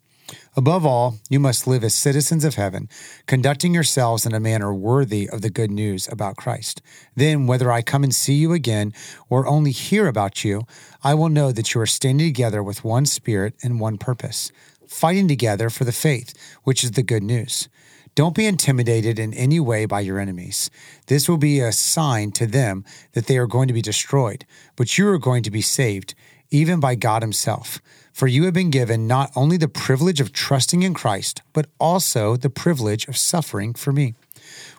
Above 0.55 0.85
all, 0.85 1.15
you 1.29 1.37
must 1.37 1.67
live 1.67 1.83
as 1.83 1.93
citizens 1.93 2.45
of 2.45 2.55
heaven, 2.55 2.87
conducting 3.27 3.73
yourselves 3.73 4.25
in 4.25 4.33
a 4.33 4.39
manner 4.39 4.73
worthy 4.73 5.29
of 5.29 5.41
the 5.41 5.49
good 5.49 5.69
news 5.69 6.07
about 6.07 6.37
Christ. 6.37 6.81
Then, 7.13 7.45
whether 7.45 7.71
I 7.71 7.81
come 7.81 8.05
and 8.05 8.15
see 8.15 8.35
you 8.35 8.53
again 8.53 8.93
or 9.29 9.45
only 9.45 9.71
hear 9.71 10.07
about 10.07 10.45
you, 10.45 10.63
I 11.03 11.13
will 11.13 11.29
know 11.29 11.51
that 11.51 11.73
you 11.73 11.81
are 11.81 11.85
standing 11.85 12.27
together 12.27 12.63
with 12.63 12.85
one 12.85 13.05
spirit 13.05 13.55
and 13.61 13.81
one 13.81 13.97
purpose, 13.97 14.51
fighting 14.87 15.27
together 15.27 15.69
for 15.69 15.83
the 15.83 15.91
faith, 15.91 16.33
which 16.63 16.85
is 16.85 16.91
the 16.91 17.03
good 17.03 17.23
news. 17.23 17.67
Don't 18.15 18.35
be 18.35 18.45
intimidated 18.45 19.17
in 19.17 19.33
any 19.33 19.59
way 19.59 19.85
by 19.85 20.01
your 20.01 20.19
enemies. 20.19 20.69
This 21.07 21.27
will 21.27 21.37
be 21.37 21.59
a 21.59 21.71
sign 21.71 22.31
to 22.33 22.45
them 22.45 22.85
that 23.13 23.25
they 23.25 23.37
are 23.37 23.47
going 23.47 23.67
to 23.67 23.73
be 23.73 23.81
destroyed, 23.81 24.45
but 24.75 24.97
you 24.97 25.07
are 25.07 25.17
going 25.17 25.41
to 25.43 25.51
be 25.51 25.61
saved, 25.61 26.13
even 26.51 26.79
by 26.79 26.93
God 26.93 27.23
Himself. 27.23 27.81
For 28.13 28.27
you 28.27 28.43
have 28.43 28.53
been 28.53 28.69
given 28.69 29.07
not 29.07 29.31
only 29.35 29.57
the 29.57 29.67
privilege 29.67 30.21
of 30.21 30.31
trusting 30.31 30.83
in 30.83 30.93
Christ, 30.93 31.41
but 31.53 31.65
also 31.79 32.35
the 32.35 32.51
privilege 32.51 33.07
of 33.07 33.17
suffering 33.17 33.73
for 33.73 33.91
me. 33.91 34.13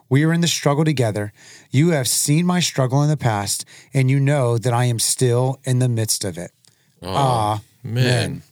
We 0.09 0.23
are 0.25 0.33
in 0.33 0.41
the 0.41 0.47
struggle 0.47 0.85
together. 0.85 1.33
You 1.73 1.91
have 1.91 2.07
seen 2.07 2.47
my 2.47 2.61
struggle 2.61 3.03
in 3.03 3.09
the 3.09 3.17
past, 3.17 3.65
and 3.93 4.09
you 4.09 4.21
know 4.21 4.59
that 4.59 4.73
I 4.73 4.85
am 4.85 5.01
still 5.01 5.59
in 5.65 5.81
the 5.81 5.89
midst 5.89 6.25
of 6.25 6.39
it. 6.39 6.53
Oh, 7.03 7.61
Amen. 7.85 8.43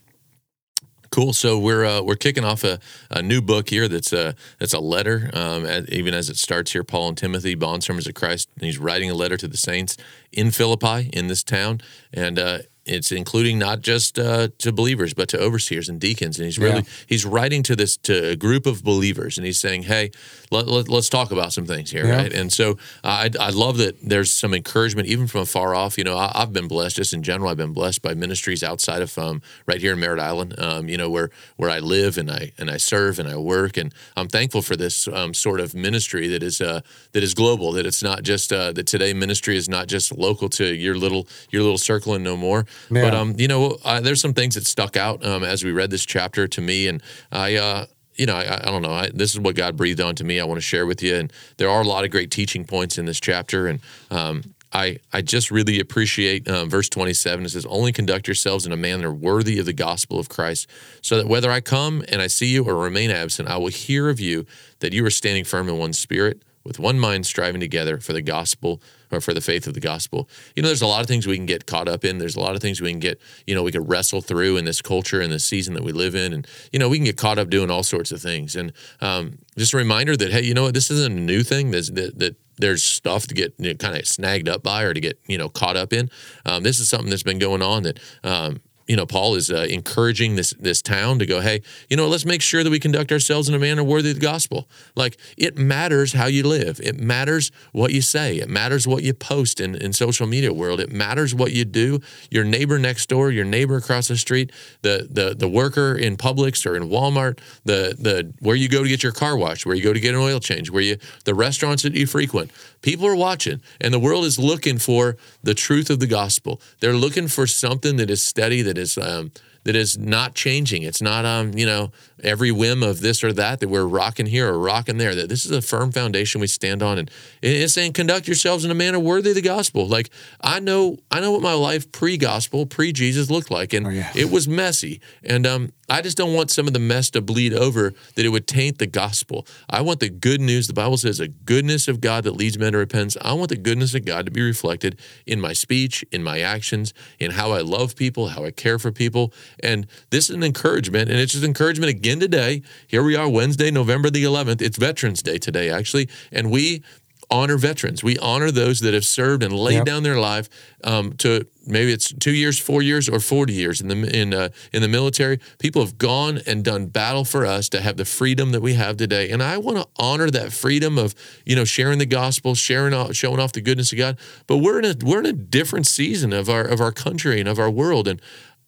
Cool. 1.12 1.34
So 1.34 1.58
we're 1.58 1.84
uh, 1.84 2.00
we're 2.00 2.16
kicking 2.16 2.42
off 2.42 2.64
a, 2.64 2.78
a 3.10 3.20
new 3.20 3.42
book 3.42 3.68
here. 3.68 3.86
That's 3.86 4.14
a 4.14 4.34
that's 4.58 4.72
a 4.72 4.80
letter. 4.80 5.30
Um, 5.34 5.66
even 5.90 6.14
as 6.14 6.30
it 6.30 6.38
starts 6.38 6.72
here, 6.72 6.82
Paul 6.82 7.08
and 7.08 7.18
Timothy, 7.18 7.54
bondservants 7.54 8.08
of 8.08 8.14
Christ, 8.14 8.48
and 8.56 8.64
he's 8.64 8.78
writing 8.78 9.10
a 9.10 9.14
letter 9.14 9.36
to 9.36 9.46
the 9.46 9.58
saints 9.58 9.98
in 10.32 10.50
Philippi 10.50 11.10
in 11.12 11.26
this 11.26 11.42
town. 11.44 11.82
And 12.14 12.38
uh, 12.38 12.58
it's 12.84 13.12
including 13.12 13.58
not 13.58 13.80
just 13.80 14.18
uh, 14.18 14.48
to 14.58 14.72
believers 14.72 15.14
but 15.14 15.28
to 15.28 15.38
overseers 15.38 15.88
and 15.88 16.00
deacons. 16.00 16.38
And 16.38 16.44
he's 16.44 16.58
really 16.58 16.80
yeah. 16.80 17.04
he's 17.06 17.24
writing 17.24 17.62
to 17.64 17.76
this 17.76 17.96
to 17.98 18.30
a 18.30 18.36
group 18.36 18.66
of 18.66 18.82
believers 18.82 19.38
and 19.38 19.46
he's 19.46 19.60
saying 19.60 19.84
hey 19.84 20.10
let, 20.50 20.68
us 20.68 20.88
let, 20.88 21.04
talk 21.04 21.30
about 21.30 21.52
some 21.52 21.66
things 21.66 21.90
here 21.90 22.06
yeah. 22.06 22.16
right? 22.16 22.32
And 22.32 22.52
so 22.52 22.72
uh, 23.04 23.26
I, 23.26 23.30
I 23.38 23.50
love 23.50 23.78
that 23.78 23.96
there's 24.02 24.32
some 24.32 24.54
encouragement 24.54 25.08
even 25.08 25.26
from 25.26 25.42
afar 25.42 25.74
off. 25.74 25.98
You 25.98 26.04
know 26.04 26.16
I, 26.16 26.32
have 26.34 26.52
been 26.52 26.68
blessed 26.68 26.96
just 26.96 27.12
in 27.12 27.22
general 27.22 27.50
i've 27.50 27.56
been 27.56 27.72
blessed 27.72 28.02
by 28.02 28.14
ministries 28.14 28.62
outside 28.62 29.02
of 29.02 29.16
um, 29.16 29.42
right 29.66 29.80
here 29.80 29.92
in 29.92 30.00
merritt 30.00 30.20
island 30.20 30.58
um, 30.58 30.88
you 30.88 30.96
know 30.96 31.08
where 31.08 31.30
where 31.56 31.70
i 31.70 31.78
live 31.78 32.18
and 32.18 32.30
i 32.30 32.52
and 32.58 32.70
i 32.70 32.76
serve 32.76 33.18
and 33.18 33.28
i 33.28 33.36
work. 33.36 33.76
And 33.76 33.94
i'm 34.16 34.28
thankful 34.28 34.62
for 34.62 34.76
this 34.76 35.06
um, 35.08 35.34
sort 35.34 35.60
of 35.60 35.74
ministry 35.74 36.28
that 36.28 36.42
is 36.42 36.60
uh, 36.60 36.80
that 37.12 37.22
is 37.22 37.34
global 37.34 37.72
that 37.72 37.86
it's 37.86 38.02
not 38.02 38.22
just 38.22 38.52
uh, 38.52 38.72
that 38.72 38.86
today 38.86 39.12
ministry 39.12 39.56
is 39.56 39.68
not 39.68 39.86
just 39.86 40.16
local 40.16 40.48
to 40.50 40.74
your 40.74 40.96
little 40.96 41.28
your 41.50 41.62
little 41.62 41.78
circle 41.78 42.14
and 42.14 42.24
no 42.24 42.36
more 42.36 42.66
yeah. 42.90 43.02
But 43.02 43.14
um, 43.14 43.34
you 43.38 43.48
know, 43.48 43.78
uh, 43.84 44.00
there's 44.00 44.20
some 44.20 44.34
things 44.34 44.54
that 44.54 44.66
stuck 44.66 44.96
out 44.96 45.24
um, 45.24 45.44
as 45.44 45.64
we 45.64 45.72
read 45.72 45.90
this 45.90 46.04
chapter 46.06 46.46
to 46.48 46.60
me, 46.60 46.88
and 46.88 47.02
I. 47.30 47.56
Uh, 47.56 47.86
you 48.14 48.26
know, 48.26 48.36
I, 48.36 48.58
I 48.60 48.70
don't 48.70 48.82
know. 48.82 48.92
I, 48.92 49.08
this 49.12 49.32
is 49.32 49.40
what 49.40 49.56
God 49.56 49.74
breathed 49.74 49.98
onto 49.98 50.22
me. 50.22 50.38
I 50.38 50.44
want 50.44 50.58
to 50.58 50.62
share 50.62 50.84
with 50.84 51.02
you, 51.02 51.16
and 51.16 51.32
there 51.56 51.70
are 51.70 51.80
a 51.80 51.86
lot 51.86 52.04
of 52.04 52.10
great 52.10 52.30
teaching 52.30 52.66
points 52.66 52.98
in 52.98 53.06
this 53.06 53.18
chapter. 53.18 53.66
And 53.66 53.80
um, 54.10 54.54
I, 54.72 54.98
I 55.12 55.22
just 55.22 55.50
really 55.50 55.80
appreciate 55.80 56.48
um, 56.48 56.68
verse 56.68 56.88
27. 56.88 57.44
It 57.44 57.50
says, 57.50 57.66
Only 57.66 57.92
conduct 57.92 58.26
yourselves 58.26 58.66
in 58.66 58.72
a 58.72 58.76
manner 58.76 59.12
worthy 59.12 59.58
of 59.58 59.66
the 59.66 59.72
gospel 59.72 60.18
of 60.18 60.28
Christ, 60.28 60.68
so 61.00 61.16
that 61.16 61.26
whether 61.26 61.50
I 61.50 61.60
come 61.60 62.04
and 62.08 62.20
I 62.22 62.26
see 62.26 62.46
you 62.46 62.64
or 62.64 62.76
remain 62.76 63.10
absent, 63.10 63.48
I 63.48 63.56
will 63.56 63.68
hear 63.68 64.08
of 64.08 64.20
you 64.20 64.46
that 64.80 64.92
you 64.92 65.04
are 65.04 65.10
standing 65.10 65.44
firm 65.44 65.68
in 65.68 65.78
one 65.78 65.92
spirit, 65.92 66.42
with 66.64 66.78
one 66.78 66.98
mind 66.98 67.26
striving 67.26 67.60
together 67.60 67.98
for 67.98 68.12
the 68.12 68.22
gospel 68.22 68.80
for 69.20 69.34
the 69.34 69.40
faith 69.40 69.66
of 69.66 69.74
the 69.74 69.80
gospel. 69.80 70.28
You 70.56 70.62
know, 70.62 70.68
there's 70.68 70.82
a 70.82 70.86
lot 70.86 71.00
of 71.00 71.06
things 71.06 71.26
we 71.26 71.36
can 71.36 71.46
get 71.46 71.66
caught 71.66 71.88
up 71.88 72.04
in. 72.04 72.18
There's 72.18 72.36
a 72.36 72.40
lot 72.40 72.54
of 72.54 72.62
things 72.62 72.80
we 72.80 72.90
can 72.90 73.00
get, 73.00 73.20
you 73.46 73.54
know, 73.54 73.62
we 73.62 73.72
can 73.72 73.84
wrestle 73.84 74.20
through 74.20 74.56
in 74.56 74.64
this 74.64 74.80
culture 74.80 75.20
and 75.20 75.32
this 75.32 75.44
season 75.44 75.74
that 75.74 75.84
we 75.84 75.92
live 75.92 76.14
in. 76.14 76.32
And, 76.32 76.46
you 76.72 76.78
know, 76.78 76.88
we 76.88 76.98
can 76.98 77.04
get 77.04 77.16
caught 77.16 77.38
up 77.38 77.50
doing 77.50 77.70
all 77.70 77.82
sorts 77.82 78.12
of 78.12 78.20
things. 78.20 78.56
And 78.56 78.72
um, 79.00 79.38
just 79.56 79.74
a 79.74 79.76
reminder 79.76 80.16
that, 80.16 80.30
hey, 80.30 80.42
you 80.42 80.54
know 80.54 80.62
what, 80.62 80.74
this 80.74 80.90
isn't 80.90 81.12
a 81.12 81.20
new 81.20 81.42
thing. 81.42 81.70
That, 81.72 82.12
that 82.16 82.36
there's 82.56 82.82
stuff 82.82 83.26
to 83.26 83.34
get 83.34 83.54
you 83.58 83.70
know, 83.70 83.74
kind 83.74 83.96
of 83.96 84.06
snagged 84.06 84.48
up 84.48 84.62
by 84.62 84.82
or 84.82 84.94
to 84.94 85.00
get, 85.00 85.18
you 85.26 85.38
know, 85.38 85.48
caught 85.48 85.76
up 85.76 85.92
in. 85.92 86.10
Um, 86.46 86.62
this 86.62 86.80
is 86.80 86.88
something 86.88 87.10
that's 87.10 87.22
been 87.22 87.38
going 87.38 87.62
on 87.62 87.82
that, 87.84 87.98
um, 88.22 88.60
you 88.92 88.96
know, 88.96 89.06
Paul 89.06 89.36
is 89.36 89.50
uh, 89.50 89.66
encouraging 89.70 90.36
this 90.36 90.50
this 90.60 90.82
town 90.82 91.18
to 91.18 91.24
go, 91.24 91.40
hey, 91.40 91.62
you 91.88 91.96
know, 91.96 92.08
let's 92.08 92.26
make 92.26 92.42
sure 92.42 92.62
that 92.62 92.68
we 92.68 92.78
conduct 92.78 93.10
ourselves 93.10 93.48
in 93.48 93.54
a 93.54 93.58
manner 93.58 93.82
worthy 93.82 94.10
of 94.10 94.16
the 94.16 94.20
gospel. 94.20 94.68
Like 94.94 95.16
it 95.38 95.56
matters 95.56 96.12
how 96.12 96.26
you 96.26 96.42
live. 96.42 96.78
It 96.78 97.00
matters 97.00 97.50
what 97.72 97.92
you 97.92 98.02
say. 98.02 98.36
It 98.36 98.50
matters 98.50 98.86
what 98.86 99.02
you 99.02 99.14
post 99.14 99.62
in, 99.62 99.74
in 99.76 99.94
social 99.94 100.26
media 100.26 100.52
world. 100.52 100.78
It 100.78 100.92
matters 100.92 101.34
what 101.34 101.52
you 101.52 101.64
do. 101.64 102.00
Your 102.30 102.44
neighbor 102.44 102.78
next 102.78 103.08
door, 103.08 103.30
your 103.30 103.46
neighbor 103.46 103.76
across 103.76 104.08
the 104.08 104.16
street, 104.18 104.52
the 104.82 105.08
the 105.10 105.34
the 105.34 105.48
worker 105.48 105.96
in 105.96 106.18
Publix 106.18 106.66
or 106.66 106.76
in 106.76 106.90
Walmart, 106.90 107.38
the 107.64 107.96
the 107.98 108.30
where 108.40 108.56
you 108.56 108.68
go 108.68 108.82
to 108.82 108.88
get 108.90 109.02
your 109.02 109.12
car 109.12 109.38
washed, 109.38 109.64
where 109.64 109.74
you 109.74 109.82
go 109.82 109.94
to 109.94 110.00
get 110.00 110.14
an 110.14 110.20
oil 110.20 110.38
change, 110.38 110.70
where 110.70 110.82
you 110.82 110.98
the 111.24 111.34
restaurants 111.34 111.82
that 111.84 111.94
you 111.94 112.06
frequent. 112.06 112.50
People 112.82 113.06
are 113.06 113.16
watching, 113.16 113.62
and 113.80 113.94
the 113.94 113.98
world 113.98 114.26
is 114.26 114.38
looking 114.38 114.76
for 114.76 115.16
the 115.42 115.54
truth 115.54 115.90
of 115.90 116.00
the 116.00 116.06
gospel. 116.06 116.60
They're 116.80 116.94
looking 116.94 117.28
for 117.28 117.46
something 117.46 117.96
that 117.96 118.10
is 118.10 118.22
steady, 118.22 118.62
that 118.62 118.78
is 118.78 118.96
um, 118.98 119.32
that 119.64 119.76
is 119.76 119.96
not 119.96 120.34
changing. 120.34 120.82
It's 120.82 121.02
not 121.02 121.24
um, 121.24 121.56
you 121.56 121.66
know, 121.66 121.92
every 122.22 122.50
whim 122.50 122.82
of 122.82 123.00
this 123.00 123.22
or 123.24 123.32
that 123.32 123.60
that 123.60 123.68
we're 123.68 123.84
rocking 123.86 124.26
here 124.26 124.48
or 124.52 124.58
rocking 124.58 124.98
there. 124.98 125.14
That 125.14 125.28
this 125.28 125.44
is 125.44 125.50
a 125.50 125.62
firm 125.62 125.92
foundation 125.92 126.40
we 126.40 126.46
stand 126.46 126.82
on, 126.82 126.98
and 126.98 127.10
it's 127.42 127.74
saying 127.74 127.92
conduct 127.92 128.26
yourselves 128.26 128.64
in 128.64 128.70
a 128.70 128.74
manner 128.74 128.98
worthy 128.98 129.30
of 129.30 129.36
the 129.36 129.42
gospel. 129.42 129.86
Like 129.86 130.10
I 130.40 130.60
know, 130.60 130.98
I 131.10 131.20
know 131.20 131.32
what 131.32 131.42
my 131.42 131.54
life 131.54 131.90
pre-gospel, 131.92 132.66
pre-Jesus 132.66 133.30
looked 133.30 133.50
like, 133.50 133.72
and 133.72 133.86
Oh, 133.86 133.90
yeah. 133.90 134.12
it 134.14 134.30
was 134.30 134.46
messy. 134.48 135.00
And 135.24 135.46
um, 135.46 135.72
I 135.88 136.00
just 136.00 136.16
don't 136.16 136.32
want 136.34 136.50
some 136.50 136.66
of 136.66 136.72
the 136.72 136.78
mess 136.78 137.10
to 137.10 137.20
bleed 137.20 137.52
over 137.52 137.92
that 138.14 138.24
it 138.24 138.28
would 138.30 138.46
taint 138.46 138.78
the 138.78 138.86
gospel. 138.86 139.46
I 139.68 139.82
want 139.82 140.00
the 140.00 140.08
good 140.08 140.40
news. 140.40 140.66
The 140.66 140.72
Bible 140.72 140.96
says 140.96 141.20
a 141.20 141.28
goodness 141.28 141.88
of 141.88 142.00
God 142.00 142.24
that 142.24 142.32
leads 142.32 142.58
men 142.58 142.72
to 142.72 142.78
repentance. 142.78 143.16
I 143.20 143.32
want 143.34 143.50
the 143.50 143.56
goodness 143.56 143.94
of 143.94 144.04
God 144.04 144.24
to 144.26 144.30
be 144.32 144.40
reflected 144.42 144.98
in 145.26 145.40
my 145.40 145.52
speech, 145.52 146.04
in 146.12 146.22
my 146.22 146.40
actions, 146.40 146.94
in 147.18 147.32
how 147.32 147.52
I 147.52 147.60
love 147.60 147.94
people, 147.96 148.28
how 148.28 148.44
I 148.44 148.50
care 148.52 148.78
for 148.78 148.90
people. 148.92 149.32
And 149.62 149.86
this 150.10 150.30
is 150.30 150.36
an 150.36 150.42
encouragement, 150.42 151.10
and 151.10 151.18
it's 151.18 151.32
just 151.32 151.44
encouragement 151.44 151.90
again 151.90 152.11
today. 152.20 152.62
Here 152.86 153.02
we 153.02 153.16
are, 153.16 153.28
Wednesday, 153.28 153.70
November 153.70 154.10
the 154.10 154.24
11th. 154.24 154.60
It's 154.62 154.76
Veterans 154.76 155.22
Day 155.22 155.38
today, 155.38 155.70
actually, 155.70 156.08
and 156.30 156.50
we 156.50 156.82
honor 157.30 157.56
veterans. 157.56 158.04
We 158.04 158.18
honor 158.18 158.50
those 158.50 158.80
that 158.80 158.92
have 158.92 159.06
served 159.06 159.42
and 159.42 159.54
laid 159.54 159.76
Yep. 159.76 159.84
down 159.86 160.02
their 160.02 160.20
life 160.20 160.50
um, 160.84 161.14
to 161.14 161.46
maybe 161.66 161.90
it's 161.90 162.12
two 162.12 162.32
years, 162.34 162.58
four 162.58 162.82
years, 162.82 163.08
or 163.08 163.20
forty 163.20 163.54
years 163.54 163.80
in 163.80 163.88
the 163.88 163.94
in 164.20 164.34
uh, 164.34 164.50
in 164.70 164.82
the 164.82 164.88
military. 164.88 165.38
People 165.58 165.82
have 165.82 165.96
gone 165.96 166.40
and 166.46 166.62
done 166.62 166.86
battle 166.88 167.24
for 167.24 167.46
us 167.46 167.70
to 167.70 167.80
have 167.80 167.96
the 167.96 168.04
freedom 168.04 168.50
that 168.50 168.60
we 168.60 168.74
have 168.74 168.98
today, 168.98 169.30
and 169.30 169.42
I 169.42 169.56
want 169.56 169.78
to 169.78 169.86
honor 169.96 170.28
that 170.30 170.52
freedom 170.52 170.98
of 170.98 171.14
you 171.46 171.56
know 171.56 171.64
sharing 171.64 171.98
the 171.98 172.04
gospel, 172.06 172.54
sharing 172.54 172.92
off, 172.92 173.14
showing 173.14 173.40
off 173.40 173.52
the 173.52 173.62
goodness 173.62 173.92
of 173.92 173.98
God. 173.98 174.18
But 174.46 174.58
we're 174.58 174.78
in 174.80 174.84
a 174.84 174.94
we're 175.02 175.20
in 175.20 175.26
a 175.26 175.32
different 175.32 175.86
season 175.86 176.34
of 176.34 176.50
our 176.50 176.64
of 176.64 176.82
our 176.82 176.92
country 176.92 177.40
and 177.40 177.48
of 177.48 177.58
our 177.58 177.70
world, 177.70 178.08
and 178.08 178.20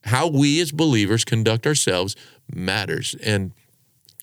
how 0.04 0.28
we 0.28 0.61
as 0.61 0.73
believers 0.73 1.25
conduct 1.25 1.66
ourselves 1.66 2.14
matters 2.52 3.14
and 3.25 3.52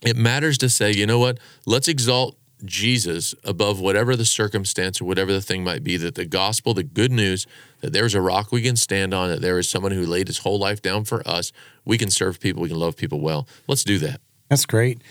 it 0.04 0.18
matters 0.18 0.58
to 0.60 0.70
say, 0.70 0.92
you 0.92 1.06
know 1.06 1.20
what? 1.20 1.40
Let's 1.66 1.88
exalt 1.88 2.36
Jesus 2.66 3.34
above 3.44 3.80
whatever 3.80 4.16
the 4.16 4.26
circumstance 4.26 5.02
or 5.02 5.06
whatever 5.06 5.32
the 5.32 5.42
thing 5.42 5.64
might 5.64 5.84
be. 5.84 5.98
That 5.98 6.16
the 6.16 6.26
gospel, 6.26 6.74
the 6.74 6.84
good 6.84 7.12
news, 7.12 7.48
that 7.82 7.94
there's 7.94 8.16
a 8.16 8.22
rock 8.22 8.52
we 8.52 8.62
can 8.62 8.76
stand 8.76 9.14
on, 9.14 9.30
that 9.30 9.42
there 9.42 9.58
is 9.60 9.70
someone 9.70 9.92
who 9.92 10.06
laid 10.06 10.28
his 10.28 10.40
whole 10.40 10.60
life 10.60 10.82
down 10.82 11.06
for 11.06 11.28
us. 11.28 11.52
We 11.86 11.98
can 11.98 12.10
serve 12.10 12.40
people, 12.40 12.62
we 12.62 12.70
can 12.70 12.80
love 12.80 12.96
people 12.96 13.20
well. 13.20 13.48
Let's 13.68 13.84
do 13.84 13.98
that. 14.00 14.22
That's 14.50 14.66
great. 14.66 15.02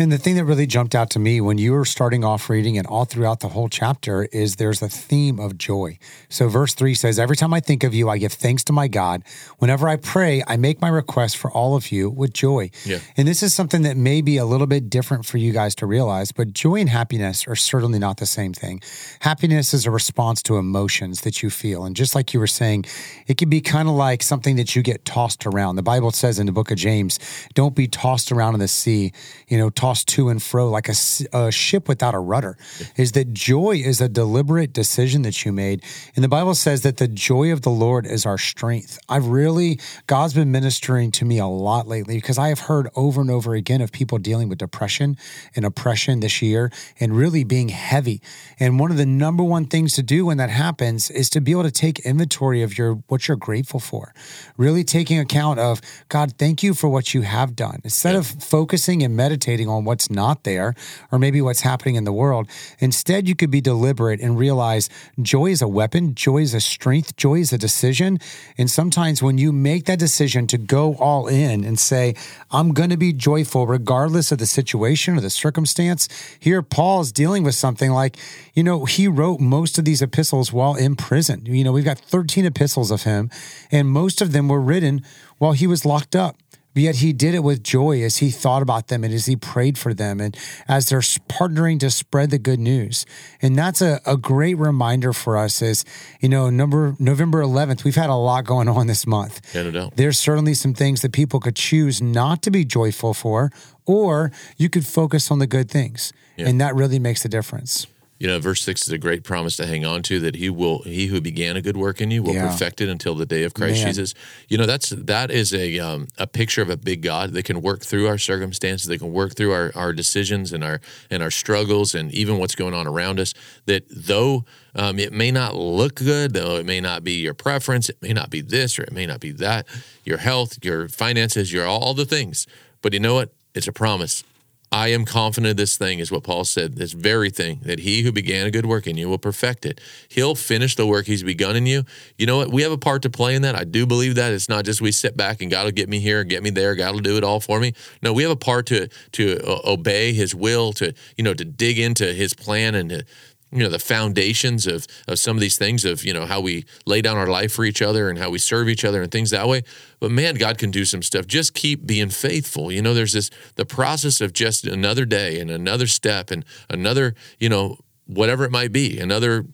And 0.00 0.10
the 0.10 0.16
thing 0.16 0.36
that 0.36 0.46
really 0.46 0.66
jumped 0.66 0.94
out 0.94 1.10
to 1.10 1.18
me 1.18 1.42
when 1.42 1.58
you 1.58 1.72
were 1.72 1.84
starting 1.84 2.24
off 2.24 2.48
reading 2.48 2.78
and 2.78 2.86
all 2.86 3.04
throughout 3.04 3.40
the 3.40 3.48
whole 3.48 3.68
chapter 3.68 4.24
is 4.32 4.56
there's 4.56 4.80
a 4.80 4.88
theme 4.88 5.38
of 5.38 5.58
joy. 5.58 5.98
So, 6.30 6.48
verse 6.48 6.72
three 6.72 6.94
says, 6.94 7.18
Every 7.18 7.36
time 7.36 7.52
I 7.52 7.60
think 7.60 7.84
of 7.84 7.92
you, 7.92 8.08
I 8.08 8.16
give 8.16 8.32
thanks 8.32 8.64
to 8.64 8.72
my 8.72 8.88
God. 8.88 9.22
Whenever 9.58 9.90
I 9.90 9.96
pray, 9.96 10.42
I 10.46 10.56
make 10.56 10.80
my 10.80 10.88
request 10.88 11.36
for 11.36 11.50
all 11.50 11.76
of 11.76 11.92
you 11.92 12.08
with 12.08 12.32
joy. 12.32 12.70
Yeah. 12.86 13.00
And 13.18 13.28
this 13.28 13.42
is 13.42 13.52
something 13.52 13.82
that 13.82 13.98
may 13.98 14.22
be 14.22 14.38
a 14.38 14.46
little 14.46 14.66
bit 14.66 14.88
different 14.88 15.26
for 15.26 15.36
you 15.36 15.52
guys 15.52 15.74
to 15.74 15.86
realize, 15.86 16.32
but 16.32 16.54
joy 16.54 16.76
and 16.76 16.88
happiness 16.88 17.46
are 17.46 17.54
certainly 17.54 17.98
not 17.98 18.16
the 18.16 18.26
same 18.26 18.54
thing. 18.54 18.80
Happiness 19.20 19.74
is 19.74 19.84
a 19.84 19.90
response 19.90 20.42
to 20.44 20.56
emotions 20.56 21.20
that 21.22 21.42
you 21.42 21.50
feel. 21.50 21.84
And 21.84 21.94
just 21.94 22.14
like 22.14 22.32
you 22.32 22.40
were 22.40 22.46
saying, 22.46 22.86
it 23.26 23.36
can 23.36 23.50
be 23.50 23.60
kind 23.60 23.86
of 23.86 23.96
like 23.96 24.22
something 24.22 24.56
that 24.56 24.74
you 24.74 24.82
get 24.82 25.04
tossed 25.04 25.44
around. 25.44 25.76
The 25.76 25.82
Bible 25.82 26.10
says 26.10 26.38
in 26.38 26.46
the 26.46 26.52
book 26.52 26.70
of 26.70 26.78
James, 26.78 27.18
don't 27.52 27.74
be 27.74 27.86
tossed 27.86 28.32
around 28.32 28.54
in 28.54 28.60
the 28.60 28.68
sea, 28.68 29.12
you 29.46 29.58
know, 29.58 29.68
tossed 29.68 29.89
to 30.04 30.28
and 30.28 30.42
fro 30.42 30.68
like 30.68 30.88
a 30.88 31.50
ship 31.50 31.88
without 31.88 32.14
a 32.14 32.18
rudder. 32.18 32.56
Is 32.96 33.12
that 33.12 33.32
joy 33.32 33.82
is 33.84 34.00
a 34.00 34.08
deliberate 34.08 34.72
decision 34.72 35.22
that 35.22 35.44
you 35.44 35.52
made. 35.52 35.82
And 36.14 36.24
the 36.24 36.28
Bible 36.28 36.54
says 36.54 36.82
that 36.82 36.96
the 36.96 37.08
joy 37.08 37.52
of 37.52 37.62
the 37.62 37.70
Lord 37.70 38.06
is 38.06 38.26
our 38.26 38.38
strength. 38.38 38.98
I've 39.08 39.26
really, 39.26 39.80
God's 40.06 40.34
been 40.34 40.52
ministering 40.52 41.10
to 41.12 41.24
me 41.24 41.38
a 41.38 41.46
lot 41.46 41.86
lately 41.86 42.16
because 42.16 42.38
I 42.38 42.48
have 42.48 42.60
heard 42.60 42.88
over 42.94 43.20
and 43.20 43.30
over 43.30 43.54
again 43.54 43.80
of 43.80 43.92
people 43.92 44.18
dealing 44.18 44.48
with 44.48 44.58
depression 44.58 45.16
and 45.56 45.64
oppression 45.64 46.20
this 46.20 46.42
year 46.42 46.70
and 46.98 47.16
really 47.16 47.44
being 47.44 47.70
heavy. 47.70 48.20
And 48.58 48.78
one 48.78 48.90
of 48.90 48.96
the 48.96 49.06
number 49.06 49.42
one 49.42 49.66
things 49.66 49.94
to 49.94 50.02
do 50.02 50.26
when 50.26 50.36
that 50.36 50.50
happens 50.50 51.10
is 51.10 51.30
to 51.30 51.40
be 51.40 51.52
able 51.52 51.64
to 51.64 51.70
take 51.70 52.00
inventory 52.00 52.62
of 52.62 52.76
your 52.76 52.94
what 53.08 53.26
you're 53.28 53.36
grateful 53.36 53.80
for. 53.80 54.12
Really 54.56 54.84
taking 54.84 55.18
account 55.18 55.58
of 55.58 55.80
God, 56.08 56.34
thank 56.38 56.62
you 56.62 56.74
for 56.74 56.88
what 56.88 57.14
you 57.14 57.22
have 57.22 57.56
done. 57.56 57.80
Instead 57.84 58.16
of 58.16 58.26
focusing 58.26 59.02
and 59.02 59.16
meditating 59.16 59.68
on 59.70 59.84
what's 59.84 60.10
not 60.10 60.44
there 60.44 60.74
or 61.10 61.18
maybe 61.18 61.40
what's 61.40 61.62
happening 61.62 61.94
in 61.94 62.04
the 62.04 62.12
world, 62.12 62.48
instead 62.78 63.28
you 63.28 63.34
could 63.34 63.50
be 63.50 63.60
deliberate 63.60 64.20
and 64.20 64.38
realize 64.38 64.90
joy 65.22 65.46
is 65.46 65.62
a 65.62 65.68
weapon, 65.68 66.14
joy 66.14 66.38
is 66.38 66.54
a 66.54 66.60
strength, 66.60 67.16
joy 67.16 67.36
is 67.36 67.52
a 67.52 67.58
decision. 67.58 68.18
And 68.58 68.70
sometimes 68.70 69.22
when 69.22 69.38
you 69.38 69.52
make 69.52 69.86
that 69.86 69.98
decision 69.98 70.46
to 70.48 70.58
go 70.58 70.94
all 70.96 71.28
in 71.28 71.64
and 71.64 71.78
say, 71.78 72.14
I'm 72.50 72.72
going 72.72 72.90
to 72.90 72.96
be 72.96 73.12
joyful 73.12 73.66
regardless 73.66 74.32
of 74.32 74.38
the 74.38 74.46
situation 74.46 75.16
or 75.16 75.20
the 75.20 75.30
circumstance, 75.30 76.08
here 76.38 76.62
Paul 76.62 77.00
is 77.00 77.12
dealing 77.12 77.44
with 77.44 77.54
something 77.54 77.90
like, 77.90 78.16
you 78.54 78.62
know, 78.62 78.84
he 78.84 79.08
wrote 79.08 79.40
most 79.40 79.78
of 79.78 79.84
these 79.84 80.02
epistles 80.02 80.52
while 80.52 80.74
in 80.74 80.96
prison. 80.96 81.46
You 81.46 81.64
know, 81.64 81.72
we've 81.72 81.84
got 81.84 81.98
13 81.98 82.44
epistles 82.44 82.90
of 82.90 83.02
him, 83.02 83.30
and 83.70 83.88
most 83.88 84.20
of 84.20 84.32
them 84.32 84.48
were 84.48 84.60
written 84.60 85.04
while 85.38 85.52
he 85.52 85.66
was 85.66 85.84
locked 85.84 86.14
up. 86.14 86.36
But 86.72 86.84
yet 86.84 86.96
he 86.96 87.12
did 87.12 87.34
it 87.34 87.42
with 87.42 87.64
joy 87.64 88.02
as 88.02 88.18
he 88.18 88.30
thought 88.30 88.62
about 88.62 88.88
them 88.88 89.02
and 89.02 89.12
as 89.12 89.26
he 89.26 89.34
prayed 89.34 89.76
for 89.76 89.92
them 89.92 90.20
and 90.20 90.36
as 90.68 90.88
they're 90.88 91.00
partnering 91.00 91.80
to 91.80 91.90
spread 91.90 92.30
the 92.30 92.38
good 92.38 92.60
news. 92.60 93.06
And 93.42 93.58
that's 93.58 93.82
a, 93.82 94.00
a 94.06 94.16
great 94.16 94.56
reminder 94.56 95.12
for 95.12 95.36
us 95.36 95.62
is, 95.62 95.84
you 96.20 96.28
know, 96.28 96.48
number 96.48 96.94
November 96.98 97.42
11th, 97.42 97.82
we've 97.82 97.96
had 97.96 98.10
a 98.10 98.14
lot 98.14 98.44
going 98.44 98.68
on 98.68 98.86
this 98.86 99.06
month. 99.06 99.40
Yeah, 99.54 99.64
no 99.64 99.70
doubt. 99.72 99.96
There's 99.96 100.18
certainly 100.18 100.54
some 100.54 100.74
things 100.74 101.02
that 101.02 101.12
people 101.12 101.40
could 101.40 101.56
choose 101.56 102.00
not 102.00 102.42
to 102.42 102.50
be 102.50 102.64
joyful 102.64 103.14
for, 103.14 103.50
or 103.84 104.30
you 104.56 104.68
could 104.68 104.86
focus 104.86 105.30
on 105.30 105.40
the 105.40 105.48
good 105.48 105.70
things. 105.70 106.12
And 106.38 106.60
that 106.60 106.74
really 106.74 106.98
makes 106.98 107.24
a 107.24 107.28
difference. 107.28 107.86
You 108.20 108.26
know, 108.26 108.38
verse 108.38 108.60
six 108.60 108.82
is 108.82 108.92
a 108.92 108.98
great 108.98 109.24
promise 109.24 109.56
to 109.56 109.66
hang 109.66 109.86
on 109.86 110.02
to 110.02 110.20
that 110.20 110.36
he 110.36 110.50
will, 110.50 110.82
he 110.82 111.06
who 111.06 111.22
began 111.22 111.56
a 111.56 111.62
good 111.62 111.76
work 111.78 112.02
in 112.02 112.10
you 112.10 112.22
will 112.22 112.34
Yeah. 112.34 112.48
perfect 112.48 112.82
it 112.82 112.90
until 112.90 113.14
the 113.14 113.24
day 113.24 113.44
of 113.44 113.54
Christ 113.54 113.78
Man. 113.82 113.86
Jesus. 113.86 114.12
You 114.46 114.58
know, 114.58 114.66
that's 114.66 114.90
that 114.90 115.30
is 115.30 115.54
a 115.54 115.78
um, 115.78 116.06
a 116.18 116.26
picture 116.26 116.60
of 116.60 116.68
a 116.68 116.76
big 116.76 117.00
God 117.00 117.32
that 117.32 117.44
can 117.46 117.62
work 117.62 117.80
through 117.80 118.06
our 118.08 118.18
circumstances, 118.18 118.88
that 118.88 118.98
can 118.98 119.10
work 119.14 119.34
through 119.36 119.52
our, 119.52 119.72
our 119.74 119.94
decisions 119.94 120.52
and 120.52 120.62
our 120.62 120.82
and 121.10 121.22
our 121.22 121.30
struggles 121.30 121.94
and 121.94 122.12
even 122.12 122.36
what's 122.36 122.54
going 122.54 122.74
on 122.74 122.86
around 122.86 123.18
us. 123.18 123.32
That 123.64 123.84
though 123.90 124.44
um, 124.74 124.98
it 124.98 125.14
may 125.14 125.30
not 125.30 125.56
look 125.56 125.94
good, 125.94 126.34
though 126.34 126.56
it 126.56 126.66
may 126.66 126.80
not 126.82 127.02
be 127.02 127.14
your 127.14 127.34
preference, 127.34 127.88
it 127.88 128.02
may 128.02 128.12
not 128.12 128.28
be 128.28 128.42
this 128.42 128.78
or 128.78 128.82
it 128.82 128.92
may 128.92 129.06
not 129.06 129.20
be 129.20 129.32
that, 129.32 129.66
your 130.04 130.18
health, 130.18 130.62
your 130.62 130.88
finances, 130.90 131.50
your 131.54 131.64
all 131.66 131.94
the 131.94 132.04
things. 132.04 132.46
But 132.82 132.92
you 132.92 133.00
know 133.00 133.14
what? 133.14 133.32
It's 133.54 133.66
a 133.66 133.72
promise. 133.72 134.24
I 134.72 134.88
am 134.88 135.04
confident 135.04 135.56
this 135.56 135.76
thing, 135.76 135.98
is 135.98 136.12
what 136.12 136.22
Paul 136.22 136.44
said, 136.44 136.76
this 136.76 136.92
very 136.92 137.28
thing, 137.28 137.58
that 137.62 137.80
he 137.80 138.02
who 138.02 138.12
began 138.12 138.46
a 138.46 138.52
good 138.52 138.66
work 138.66 138.86
in 138.86 138.96
you 138.96 139.08
will 139.08 139.18
perfect 139.18 139.66
it. 139.66 139.80
He'll 140.08 140.36
finish 140.36 140.76
the 140.76 140.86
work 140.86 141.06
he's 141.06 141.24
begun 141.24 141.56
in 141.56 141.66
you. 141.66 141.82
You 142.18 142.26
know 142.26 142.36
what? 142.36 142.52
We 142.52 142.62
have 142.62 142.70
a 142.70 142.78
part 142.78 143.02
to 143.02 143.10
play 143.10 143.34
in 143.34 143.42
that. 143.42 143.56
I 143.56 143.64
do 143.64 143.84
believe 143.84 144.14
that. 144.14 144.32
It's 144.32 144.48
not 144.48 144.64
just 144.64 144.80
we 144.80 144.92
sit 144.92 145.16
back 145.16 145.42
and 145.42 145.50
God 145.50 145.64
will 145.64 145.72
get 145.72 145.88
me 145.88 145.98
here, 145.98 146.20
and 146.20 146.30
get 146.30 146.44
me 146.44 146.50
there, 146.50 146.76
God 146.76 146.94
will 146.94 147.00
do 147.00 147.16
it 147.16 147.24
all 147.24 147.40
for 147.40 147.58
me. 147.58 147.72
No, 148.00 148.12
we 148.12 148.22
have 148.22 148.30
a 148.30 148.36
part 148.36 148.66
to 148.66 148.86
to 149.12 149.40
uh, 149.44 149.72
obey 149.72 150.12
his 150.12 150.36
will, 150.36 150.72
to, 150.74 150.94
you 151.16 151.24
know, 151.24 151.34
to 151.34 151.44
dig 151.44 151.78
into 151.78 152.12
his 152.12 152.32
plan 152.32 152.76
and 152.76 152.90
to 152.90 153.04
you 153.52 153.58
know 153.58 153.68
the 153.68 153.78
foundations 153.78 154.66
of 154.66 154.86
of 155.08 155.18
some 155.18 155.36
of 155.36 155.40
these 155.40 155.58
things 155.58 155.84
of 155.84 156.04
you 156.04 156.12
know 156.12 156.26
how 156.26 156.40
we 156.40 156.64
lay 156.86 157.00
down 157.00 157.16
our 157.16 157.26
life 157.26 157.52
for 157.52 157.64
each 157.64 157.82
other 157.82 158.08
and 158.08 158.18
how 158.18 158.30
we 158.30 158.38
serve 158.38 158.68
each 158.68 158.84
other 158.84 159.02
and 159.02 159.10
things 159.10 159.30
that 159.30 159.48
way 159.48 159.62
but 159.98 160.10
man 160.10 160.34
god 160.36 160.58
can 160.58 160.70
do 160.70 160.84
some 160.84 161.02
stuff 161.02 161.26
just 161.26 161.54
keep 161.54 161.86
being 161.86 162.08
faithful 162.08 162.70
you 162.70 162.80
know 162.80 162.94
there's 162.94 163.12
this 163.12 163.30
the 163.56 163.66
process 163.66 164.20
of 164.20 164.32
just 164.32 164.64
another 164.66 165.04
day 165.04 165.40
and 165.40 165.50
another 165.50 165.86
step 165.86 166.30
and 166.30 166.44
another 166.68 167.14
you 167.38 167.48
know 167.48 167.76
whatever 168.06 168.44
it 168.44 168.50
might 168.50 168.72
be 168.72 168.98
another 168.98 169.44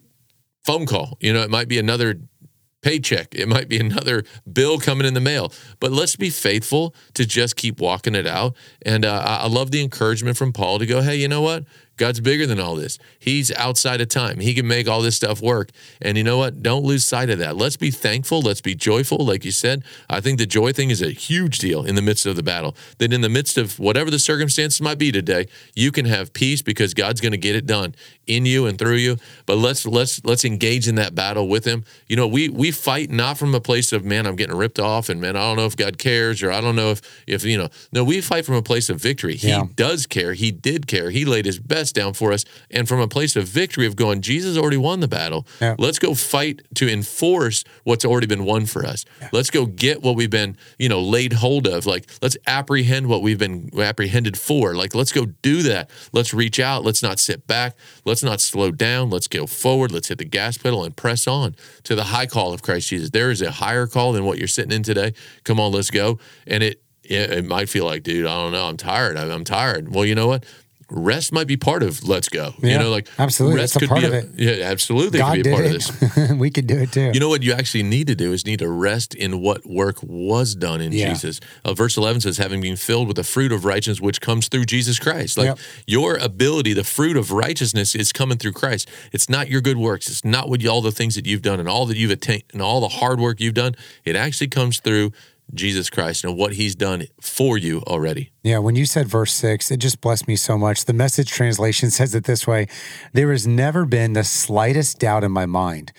phone 0.65 0.87
call 0.87 1.17
you 1.21 1.33
know 1.33 1.43
it 1.43 1.51
might 1.51 1.69
be 1.69 1.79
another 1.79 2.21
paycheck. 2.87 3.35
It 3.35 3.49
might 3.49 3.69
be 3.69 3.79
another 3.81 4.23
bill 4.51 4.79
coming 4.79 5.07
in 5.07 5.15
the 5.15 5.21
mail. 5.21 5.53
But 5.81 5.91
let's 5.91 6.15
be 6.15 6.31
faithful 6.31 6.95
to 7.15 7.27
just 7.27 7.57
keep 7.57 7.81
walking 7.81 8.15
it 8.15 8.27
out. 8.27 8.57
And 8.83 9.05
uh, 9.05 9.23
I 9.25 9.37
I 9.47 9.49
love 9.49 9.71
the 9.71 9.83
encouragement 9.83 10.37
from 10.37 10.53
Paul 10.53 10.79
to 10.79 10.87
go, 10.87 11.01
hey, 11.01 11.17
you 11.17 11.29
know 11.29 11.43
what? 11.43 11.65
God's 11.97 12.21
bigger 12.21 12.47
than 12.47 12.61
all 12.61 12.77
this. 12.77 12.99
He's 13.19 13.51
outside 13.53 14.01
of 14.01 14.09
time. 14.09 14.41
He 14.41 14.53
can 14.55 14.67
make 14.67 14.87
all 14.89 15.01
this 15.01 15.17
stuff 15.17 15.41
work. 15.41 15.71
And 16.03 16.19
you 16.19 16.25
know 16.25 16.37
what? 16.39 16.63
Don't 16.63 16.85
lose 16.85 17.05
sight 17.05 17.31
of 17.31 17.39
that. 17.39 17.57
Let's 17.57 17.77
be 17.77 17.91
thankful. 17.91 18.43
Let's 18.43 18.61
be 18.61 18.75
joyful. 18.75 19.19
Like 19.25 19.45
you 19.45 19.51
said, 19.51 19.83
I 20.11 20.21
think 20.21 20.39
the 20.39 20.47
joy 20.47 20.73
thing 20.73 20.91
is 20.91 21.01
a 21.01 21.11
huge 21.11 21.59
deal 21.59 21.85
in 21.85 21.95
the 21.95 22.03
midst 22.03 22.27
of 22.27 22.37
the 22.37 22.43
battle. 22.43 22.77
That 22.99 23.13
in 23.13 23.23
the 23.23 23.29
midst 23.29 23.57
of 23.57 23.79
whatever 23.79 24.11
the 24.11 24.19
circumstances 24.19 24.81
might 24.81 24.99
be 24.99 25.11
today, 25.11 25.47
you 25.75 25.91
can 25.91 26.05
have 26.05 26.33
peace 26.33 26.61
because 26.63 26.93
God's 26.95 27.21
going 27.21 27.33
to 27.33 27.39
get 27.39 27.55
it 27.57 27.67
done 27.67 27.95
in 28.27 28.45
you 28.45 28.67
and 28.67 28.79
through 28.79 28.97
you. 28.97 29.17
But 29.47 29.57
let's 29.57 29.87
let's 29.87 30.23
let's 30.25 30.45
engage 30.45 30.89
in 30.89 30.97
that 30.97 31.15
battle 31.15 31.49
with 31.49 31.65
him. 31.65 31.85
You 32.09 32.17
know, 32.17 32.27
we 32.27 32.49
we 32.49 32.73
fight 32.73 33.11
not 33.11 33.39
from 33.39 33.55
a 33.55 33.61
place 33.61 33.93
of 33.93 34.05
man, 34.05 34.27
I'm 34.27 34.37
getting 34.37 34.57
ripped 34.57 34.79
off 34.81 35.09
and 35.09 35.21
man, 35.21 35.37
I 35.37 35.41
don't 35.41 35.57
know 35.57 35.67
if 35.67 35.77
God 35.77 35.97
cares 35.99 36.43
or 36.43 36.51
I 36.53 36.61
don't 36.61 36.77
know 36.77 36.91
if 36.91 37.01
if 37.27 37.45
you 37.45 37.57
know. 37.57 37.69
No, 37.93 38.05
we 38.05 38.21
fight 38.21 38.45
from 38.45 38.57
a 38.57 38.63
place 38.63 38.91
of 38.91 39.01
victory. 39.01 39.37
He 39.37 39.49
Yeah. 39.49 39.65
does 39.77 40.07
care. 40.07 40.35
He 40.35 40.51
did 40.51 40.87
care. 40.87 41.11
He 41.11 41.25
laid 41.25 41.47
his 41.47 41.59
best 41.59 41.86
down 41.93 42.15
for 42.15 42.33
us. 42.33 42.45
And 42.71 42.89
from 42.89 43.01
a 43.01 43.09
place 43.09 43.37
of 43.37 43.45
victory 43.45 43.87
of 43.87 43.97
going, 43.97 44.21
Jesus 44.21 44.57
already 44.57 44.77
won 44.77 45.01
the 45.01 45.09
battle. 45.09 45.47
Yeah. 45.61 45.77
Let's 45.79 45.99
go 45.99 46.15
fight 46.15 46.63
to 46.77 46.91
enforce 46.91 47.65
what's 47.85 48.05
already 48.05 48.27
been 48.27 48.45
won 48.45 48.67
for 48.67 48.85
us. 48.85 49.05
Let's 49.33 49.51
go 49.51 49.67
get 49.67 50.03
what 50.03 50.17
we've 50.17 50.31
been, 50.31 50.57
you 50.79 50.89
know, 50.89 51.01
laid 51.01 51.35
hold 51.35 51.67
of. 51.67 51.87
Like 51.87 52.11
let's 52.23 52.37
apprehend 52.47 53.07
what 53.07 53.23
we've 53.23 53.39
been 53.39 53.71
apprehended 53.79 54.39
for. 54.39 54.75
Like 54.75 54.95
let's 54.95 55.13
go 55.13 55.27
do 55.27 55.63
that. 55.63 55.91
Let's 56.13 56.33
reach 56.35 56.61
out. 56.61 56.85
Let's 56.85 57.03
not 57.03 57.19
sit 57.19 57.47
back. 57.47 57.77
Let's 58.05 58.23
not 58.23 58.41
slow 58.41 58.71
down. 58.71 59.11
Let's 59.11 59.29
go 59.29 59.47
forward. 59.47 59.93
Let's 59.93 60.09
hit 60.09 60.19
the 60.19 60.25
gas 60.25 60.59
pedal 60.59 60.85
and 60.85 60.97
press 60.97 61.27
on 61.27 61.57
to 61.85 61.95
the 61.95 62.05
high 62.05 62.27
call 62.27 62.53
of 62.53 62.63
Christ 62.63 62.89
Jesus. 62.89 63.11
There 63.11 63.31
is 63.31 63.43
a 63.43 63.51
higher 63.51 63.87
call 63.87 64.13
than 64.13 64.25
what 64.25 64.39
you're 64.39 64.49
sitting 64.49 64.73
in 64.73 64.83
today. 64.83 65.15
Come 65.45 65.61
on, 65.61 65.73
let's 65.73 65.91
go. 65.91 66.19
And 66.47 66.63
it 66.63 66.83
it, 67.09 67.31
it 67.31 67.45
might 67.45 67.69
feel 67.69 67.85
like, 67.85 68.03
dude, 68.03 68.27
I 68.27 68.35
don't 68.35 68.53
know, 68.53 68.67
I'm 68.67 68.77
tired. 68.77 69.17
I'm, 69.17 69.31
I'm 69.31 69.45
tired. 69.45 69.95
Well, 69.95 70.05
you 70.05 70.15
know 70.15 70.27
what? 70.27 70.45
Rest 70.89 71.33
might 71.33 71.49
be 71.49 71.57
part 71.57 71.83
of 71.83 72.07
let's 72.07 72.29
go. 72.29 72.55
You 72.63 72.79
know, 72.79 72.91
like 72.91 73.09
absolutely. 73.19 73.61
Rest 73.61 73.79
could 73.79 73.91
be 73.91 74.05
a, 74.05 74.13
it. 74.13 74.29
Yeah, 74.37 74.67
absolutely. 74.71 75.19
it 75.19 75.23
God 75.23 75.35
could 75.35 75.45
be 75.45 75.51
a 75.51 75.53
part 75.55 75.67
of 75.67 75.73
this. 75.73 76.17
it. 76.31 76.37
we 76.39 76.49
could 76.51 76.69
do 76.69 76.79
it 76.79 76.93
too. 76.93 77.11
You 77.13 77.19
know 77.19 77.29
what 77.29 77.43
you 77.43 77.53
actually 77.53 77.83
need 77.83 78.07
to 78.07 78.15
do 78.15 78.33
is 78.33 78.47
need 78.47 78.61
to 78.61 78.69
rest 78.69 79.13
in 79.15 79.41
what 79.41 79.67
work 79.67 79.97
was 80.03 80.55
done 80.55 80.81
in 80.81 80.93
Yeah. 80.93 81.09
Jesus. 81.09 81.41
Uh, 81.65 81.75
verse 81.75 81.97
11 81.97 82.21
says, 82.21 82.39
having 82.39 82.61
been 82.61 82.77
filled 82.77 83.09
with 83.09 83.17
the 83.17 83.25
fruit 83.25 83.51
of 83.51 83.65
righteousness 83.65 84.01
which 84.01 84.21
comes 84.21 84.47
through 84.47 84.65
Jesus 84.67 85.01
Christ. 85.01 85.37
Like 85.37 85.47
Yep. 85.47 85.59
your 85.89 86.17
ability, 86.19 86.73
the 86.73 86.85
fruit 86.85 87.17
of 87.17 87.33
righteousness 87.33 87.97
is 87.97 88.13
coming 88.13 88.39
through 88.39 88.53
Christ. 88.53 88.89
It's 89.13 89.29
not 89.29 89.49
your 89.49 89.61
good 89.61 89.79
works. 89.79 90.09
It's 90.09 90.25
not 90.25 90.49
what 90.49 90.61
you, 90.61 90.71
all 90.71 90.83
the 90.83 90.93
things 90.93 91.17
that 91.17 91.27
you've 91.27 91.43
done 91.43 91.59
and 91.59 91.69
all 91.69 91.87
that 91.87 91.97
you've 91.97 92.13
attained 92.13 92.45
and 92.53 92.63
all 92.63 92.81
the 92.81 92.89
hard 92.89 93.19
work 93.19 93.41
you've 93.41 93.55
done. 93.55 93.75
It 94.05 94.15
actually 94.15 94.49
comes 94.49 94.79
through 94.79 95.11
Jesus 95.55 95.91
Christ 95.91 96.25
and 96.25 96.37
what 96.37 96.55
he's 96.55 96.75
done 96.75 97.07
for 97.21 97.57
you 97.57 97.83
already. 97.87 98.33
Yeah, 98.43 98.59
when 98.59 98.75
you 98.77 98.85
said 98.85 99.07
verse 99.07 99.33
six, 99.33 99.71
it 99.71 99.79
just 99.79 100.01
blessed 100.01 100.29
me 100.29 100.37
so 100.37 100.59
much. 100.59 100.85
The 100.85 100.93
message 100.93 101.31
translation 101.31 101.91
says 101.97 102.15
it 102.15 102.25
this 102.25 102.47
way 102.47 102.69
There 103.13 103.31
has 103.31 103.47
never 103.47 103.85
been 103.85 104.13
the 104.13 104.25
slightest 104.25 104.99
doubt 104.99 105.25
in 105.25 105.33
my 105.33 105.47
mind 105.47 105.93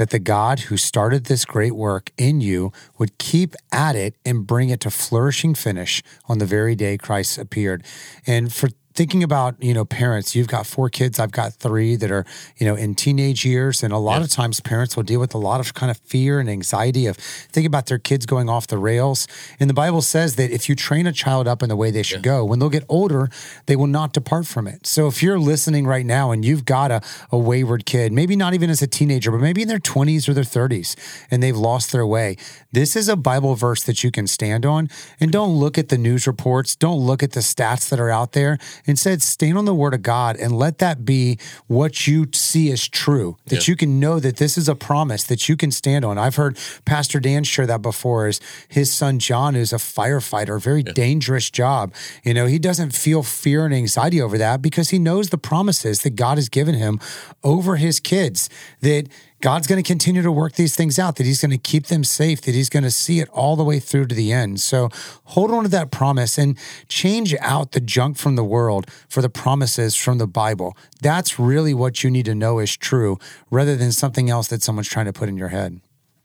that 0.00 0.08
the 0.08 0.18
God 0.18 0.60
who 0.60 0.78
started 0.78 1.24
this 1.24 1.44
great 1.44 1.74
work 1.74 2.10
in 2.16 2.40
you 2.40 2.72
would 2.96 3.18
keep 3.18 3.54
at 3.70 3.94
it 3.94 4.14
and 4.24 4.46
bring 4.46 4.70
it 4.70 4.80
to 4.80 4.90
flourishing 4.90 5.54
finish 5.54 6.02
on 6.26 6.38
the 6.38 6.46
very 6.46 6.74
day 6.74 6.96
Christ 6.96 7.36
appeared. 7.36 7.84
And 8.26 8.50
for 8.50 8.70
thinking 8.94 9.22
about 9.22 9.54
you 9.62 9.72
know 9.72 9.84
parents 9.84 10.34
you've 10.34 10.48
got 10.48 10.66
four 10.66 10.88
kids 10.88 11.18
i've 11.18 11.30
got 11.30 11.52
three 11.54 11.94
that 11.96 12.10
are 12.10 12.24
you 12.56 12.66
know 12.66 12.74
in 12.74 12.94
teenage 12.94 13.44
years 13.44 13.82
and 13.82 13.92
a 13.92 13.98
lot 13.98 14.20
of 14.20 14.28
times 14.28 14.60
parents 14.60 14.96
will 14.96 15.02
deal 15.02 15.20
with 15.20 15.34
a 15.34 15.38
lot 15.38 15.60
of 15.60 15.74
kind 15.74 15.90
of 15.90 15.96
fear 15.98 16.40
and 16.40 16.50
anxiety 16.50 17.06
of 17.06 17.16
thinking 17.16 17.66
about 17.66 17.86
their 17.86 17.98
kids 17.98 18.26
going 18.26 18.48
off 18.48 18.66
the 18.66 18.78
rails. 18.78 19.28
And 19.58 19.70
the 19.70 19.74
bible 19.74 20.02
says 20.02 20.36
that 20.36 20.50
if 20.50 20.68
you 20.68 20.74
train 20.74 21.06
a 21.06 21.12
child 21.12 21.46
up 21.46 21.62
in 21.62 21.68
the 21.68 21.76
way 21.76 21.90
they 21.90 22.02
should 22.02 22.22
go 22.22 22.44
when 22.44 22.58
they'll 22.58 22.68
get 22.68 22.84
older 22.88 23.30
they 23.66 23.76
will 23.76 23.86
not 23.86 24.12
depart 24.12 24.46
from 24.46 24.66
it. 24.66 24.86
So 24.86 25.06
if 25.06 25.22
you're 25.22 25.38
listening 25.38 25.86
right 25.86 26.06
now 26.06 26.30
and 26.32 26.44
you've 26.44 26.64
got 26.64 26.90
a, 26.90 27.00
a 27.30 27.38
wayward 27.38 27.86
kid 27.86 28.12
maybe 28.12 28.36
not 28.36 28.54
even 28.54 28.70
as 28.70 28.82
a 28.82 28.86
teenager 28.86 29.30
but 29.30 29.40
maybe 29.40 29.62
in 29.62 29.68
their 29.68 29.78
20s 29.78 30.28
or 30.28 30.34
their 30.34 30.44
30s 30.44 30.96
and 31.30 31.42
they've 31.42 31.56
lost 31.56 31.92
their 31.92 32.06
way 32.06 32.36
this 32.72 32.96
is 32.96 33.08
a 33.08 33.16
bible 33.16 33.54
verse 33.54 33.84
that 33.84 34.02
you 34.02 34.10
can 34.10 34.26
stand 34.26 34.64
on. 34.64 34.88
And 35.20 35.30
don't 35.30 35.52
look 35.52 35.78
at 35.78 35.88
the 35.88 35.98
news 35.98 36.26
reports. 36.26 36.74
Don't 36.74 36.98
look 36.98 37.22
at 37.22 37.32
the 37.32 37.40
stats 37.40 37.88
that 37.90 38.00
are 38.00 38.10
out 38.10 38.32
there 38.32 38.58
Instead, 38.86 39.22
stand 39.22 39.58
on 39.58 39.64
the 39.64 39.74
word 39.74 39.94
of 39.94 40.02
God 40.02 40.36
and 40.36 40.52
let 40.52 40.78
that 40.78 41.04
be 41.04 41.38
what 41.66 42.06
you 42.06 42.26
see 42.32 42.70
as 42.72 42.88
true, 42.88 43.36
that 43.46 43.66
Yeah. 43.66 43.72
you 43.72 43.76
can 43.76 44.00
know 44.00 44.18
that 44.20 44.36
this 44.36 44.56
is 44.58 44.68
a 44.68 44.74
promise 44.74 45.24
that 45.24 45.48
you 45.48 45.56
can 45.56 45.70
stand 45.70 46.04
on. 46.04 46.18
I've 46.18 46.36
heard 46.36 46.58
Pastor 46.84 47.20
Dan 47.20 47.44
share 47.44 47.66
that 47.66 47.82
before 47.82 48.28
is 48.28 48.40
his 48.68 48.90
son 48.92 49.18
John 49.18 49.54
is 49.56 49.72
a 49.72 49.76
firefighter, 49.76 50.56
a 50.56 50.60
very 50.60 50.82
dangerous 50.82 51.50
job. 51.50 51.92
You 52.24 52.34
know, 52.34 52.46
he 52.46 52.58
doesn't 52.58 52.90
feel 52.94 53.22
fear 53.22 53.64
and 53.64 53.74
anxiety 53.74 54.20
over 54.20 54.38
that 54.38 54.62
because 54.62 54.90
he 54.90 54.98
knows 54.98 55.30
the 55.30 55.38
promises 55.38 56.02
that 56.02 56.16
God 56.16 56.38
has 56.38 56.48
given 56.48 56.74
him 56.74 56.98
over 57.44 57.76
his 57.76 58.00
kids, 58.00 58.48
that 58.80 59.08
God's 59.40 59.66
going 59.66 59.82
to 59.82 59.86
continue 59.86 60.22
to 60.22 60.32
work 60.32 60.54
these 60.54 60.76
things 60.76 60.98
out, 60.98 61.16
that 61.16 61.24
He's 61.24 61.40
going 61.40 61.50
to 61.50 61.58
keep 61.58 61.86
them 61.86 62.04
safe, 62.04 62.42
that 62.42 62.54
He's 62.54 62.68
going 62.68 62.82
to 62.82 62.90
see 62.90 63.20
it 63.20 63.28
all 63.30 63.56
the 63.56 63.64
way 63.64 63.78
through 63.78 64.06
to 64.06 64.14
the 64.14 64.32
end. 64.32 64.60
So 64.60 64.90
hold 65.24 65.50
on 65.50 65.62
to 65.62 65.68
that 65.70 65.90
promise 65.90 66.36
and 66.38 66.58
change 66.88 67.34
out 67.40 67.72
the 67.72 67.80
junk 67.80 68.18
from 68.18 68.36
the 68.36 68.44
world 68.44 68.90
for 69.08 69.22
the 69.22 69.30
promises 69.30 69.96
from 69.96 70.18
the 70.18 70.26
Bible. 70.26 70.76
That's 71.00 71.38
really 71.38 71.74
what 71.74 72.04
you 72.04 72.10
need 72.10 72.26
to 72.26 72.34
know 72.34 72.58
is 72.58 72.76
true 72.76 73.18
rather 73.50 73.76
than 73.76 73.92
something 73.92 74.28
else 74.28 74.48
that 74.48 74.62
someone's 74.62 74.88
trying 74.88 75.06
to 75.06 75.12
put 75.12 75.28
in 75.28 75.36
your 75.36 75.48
head. 75.48 75.80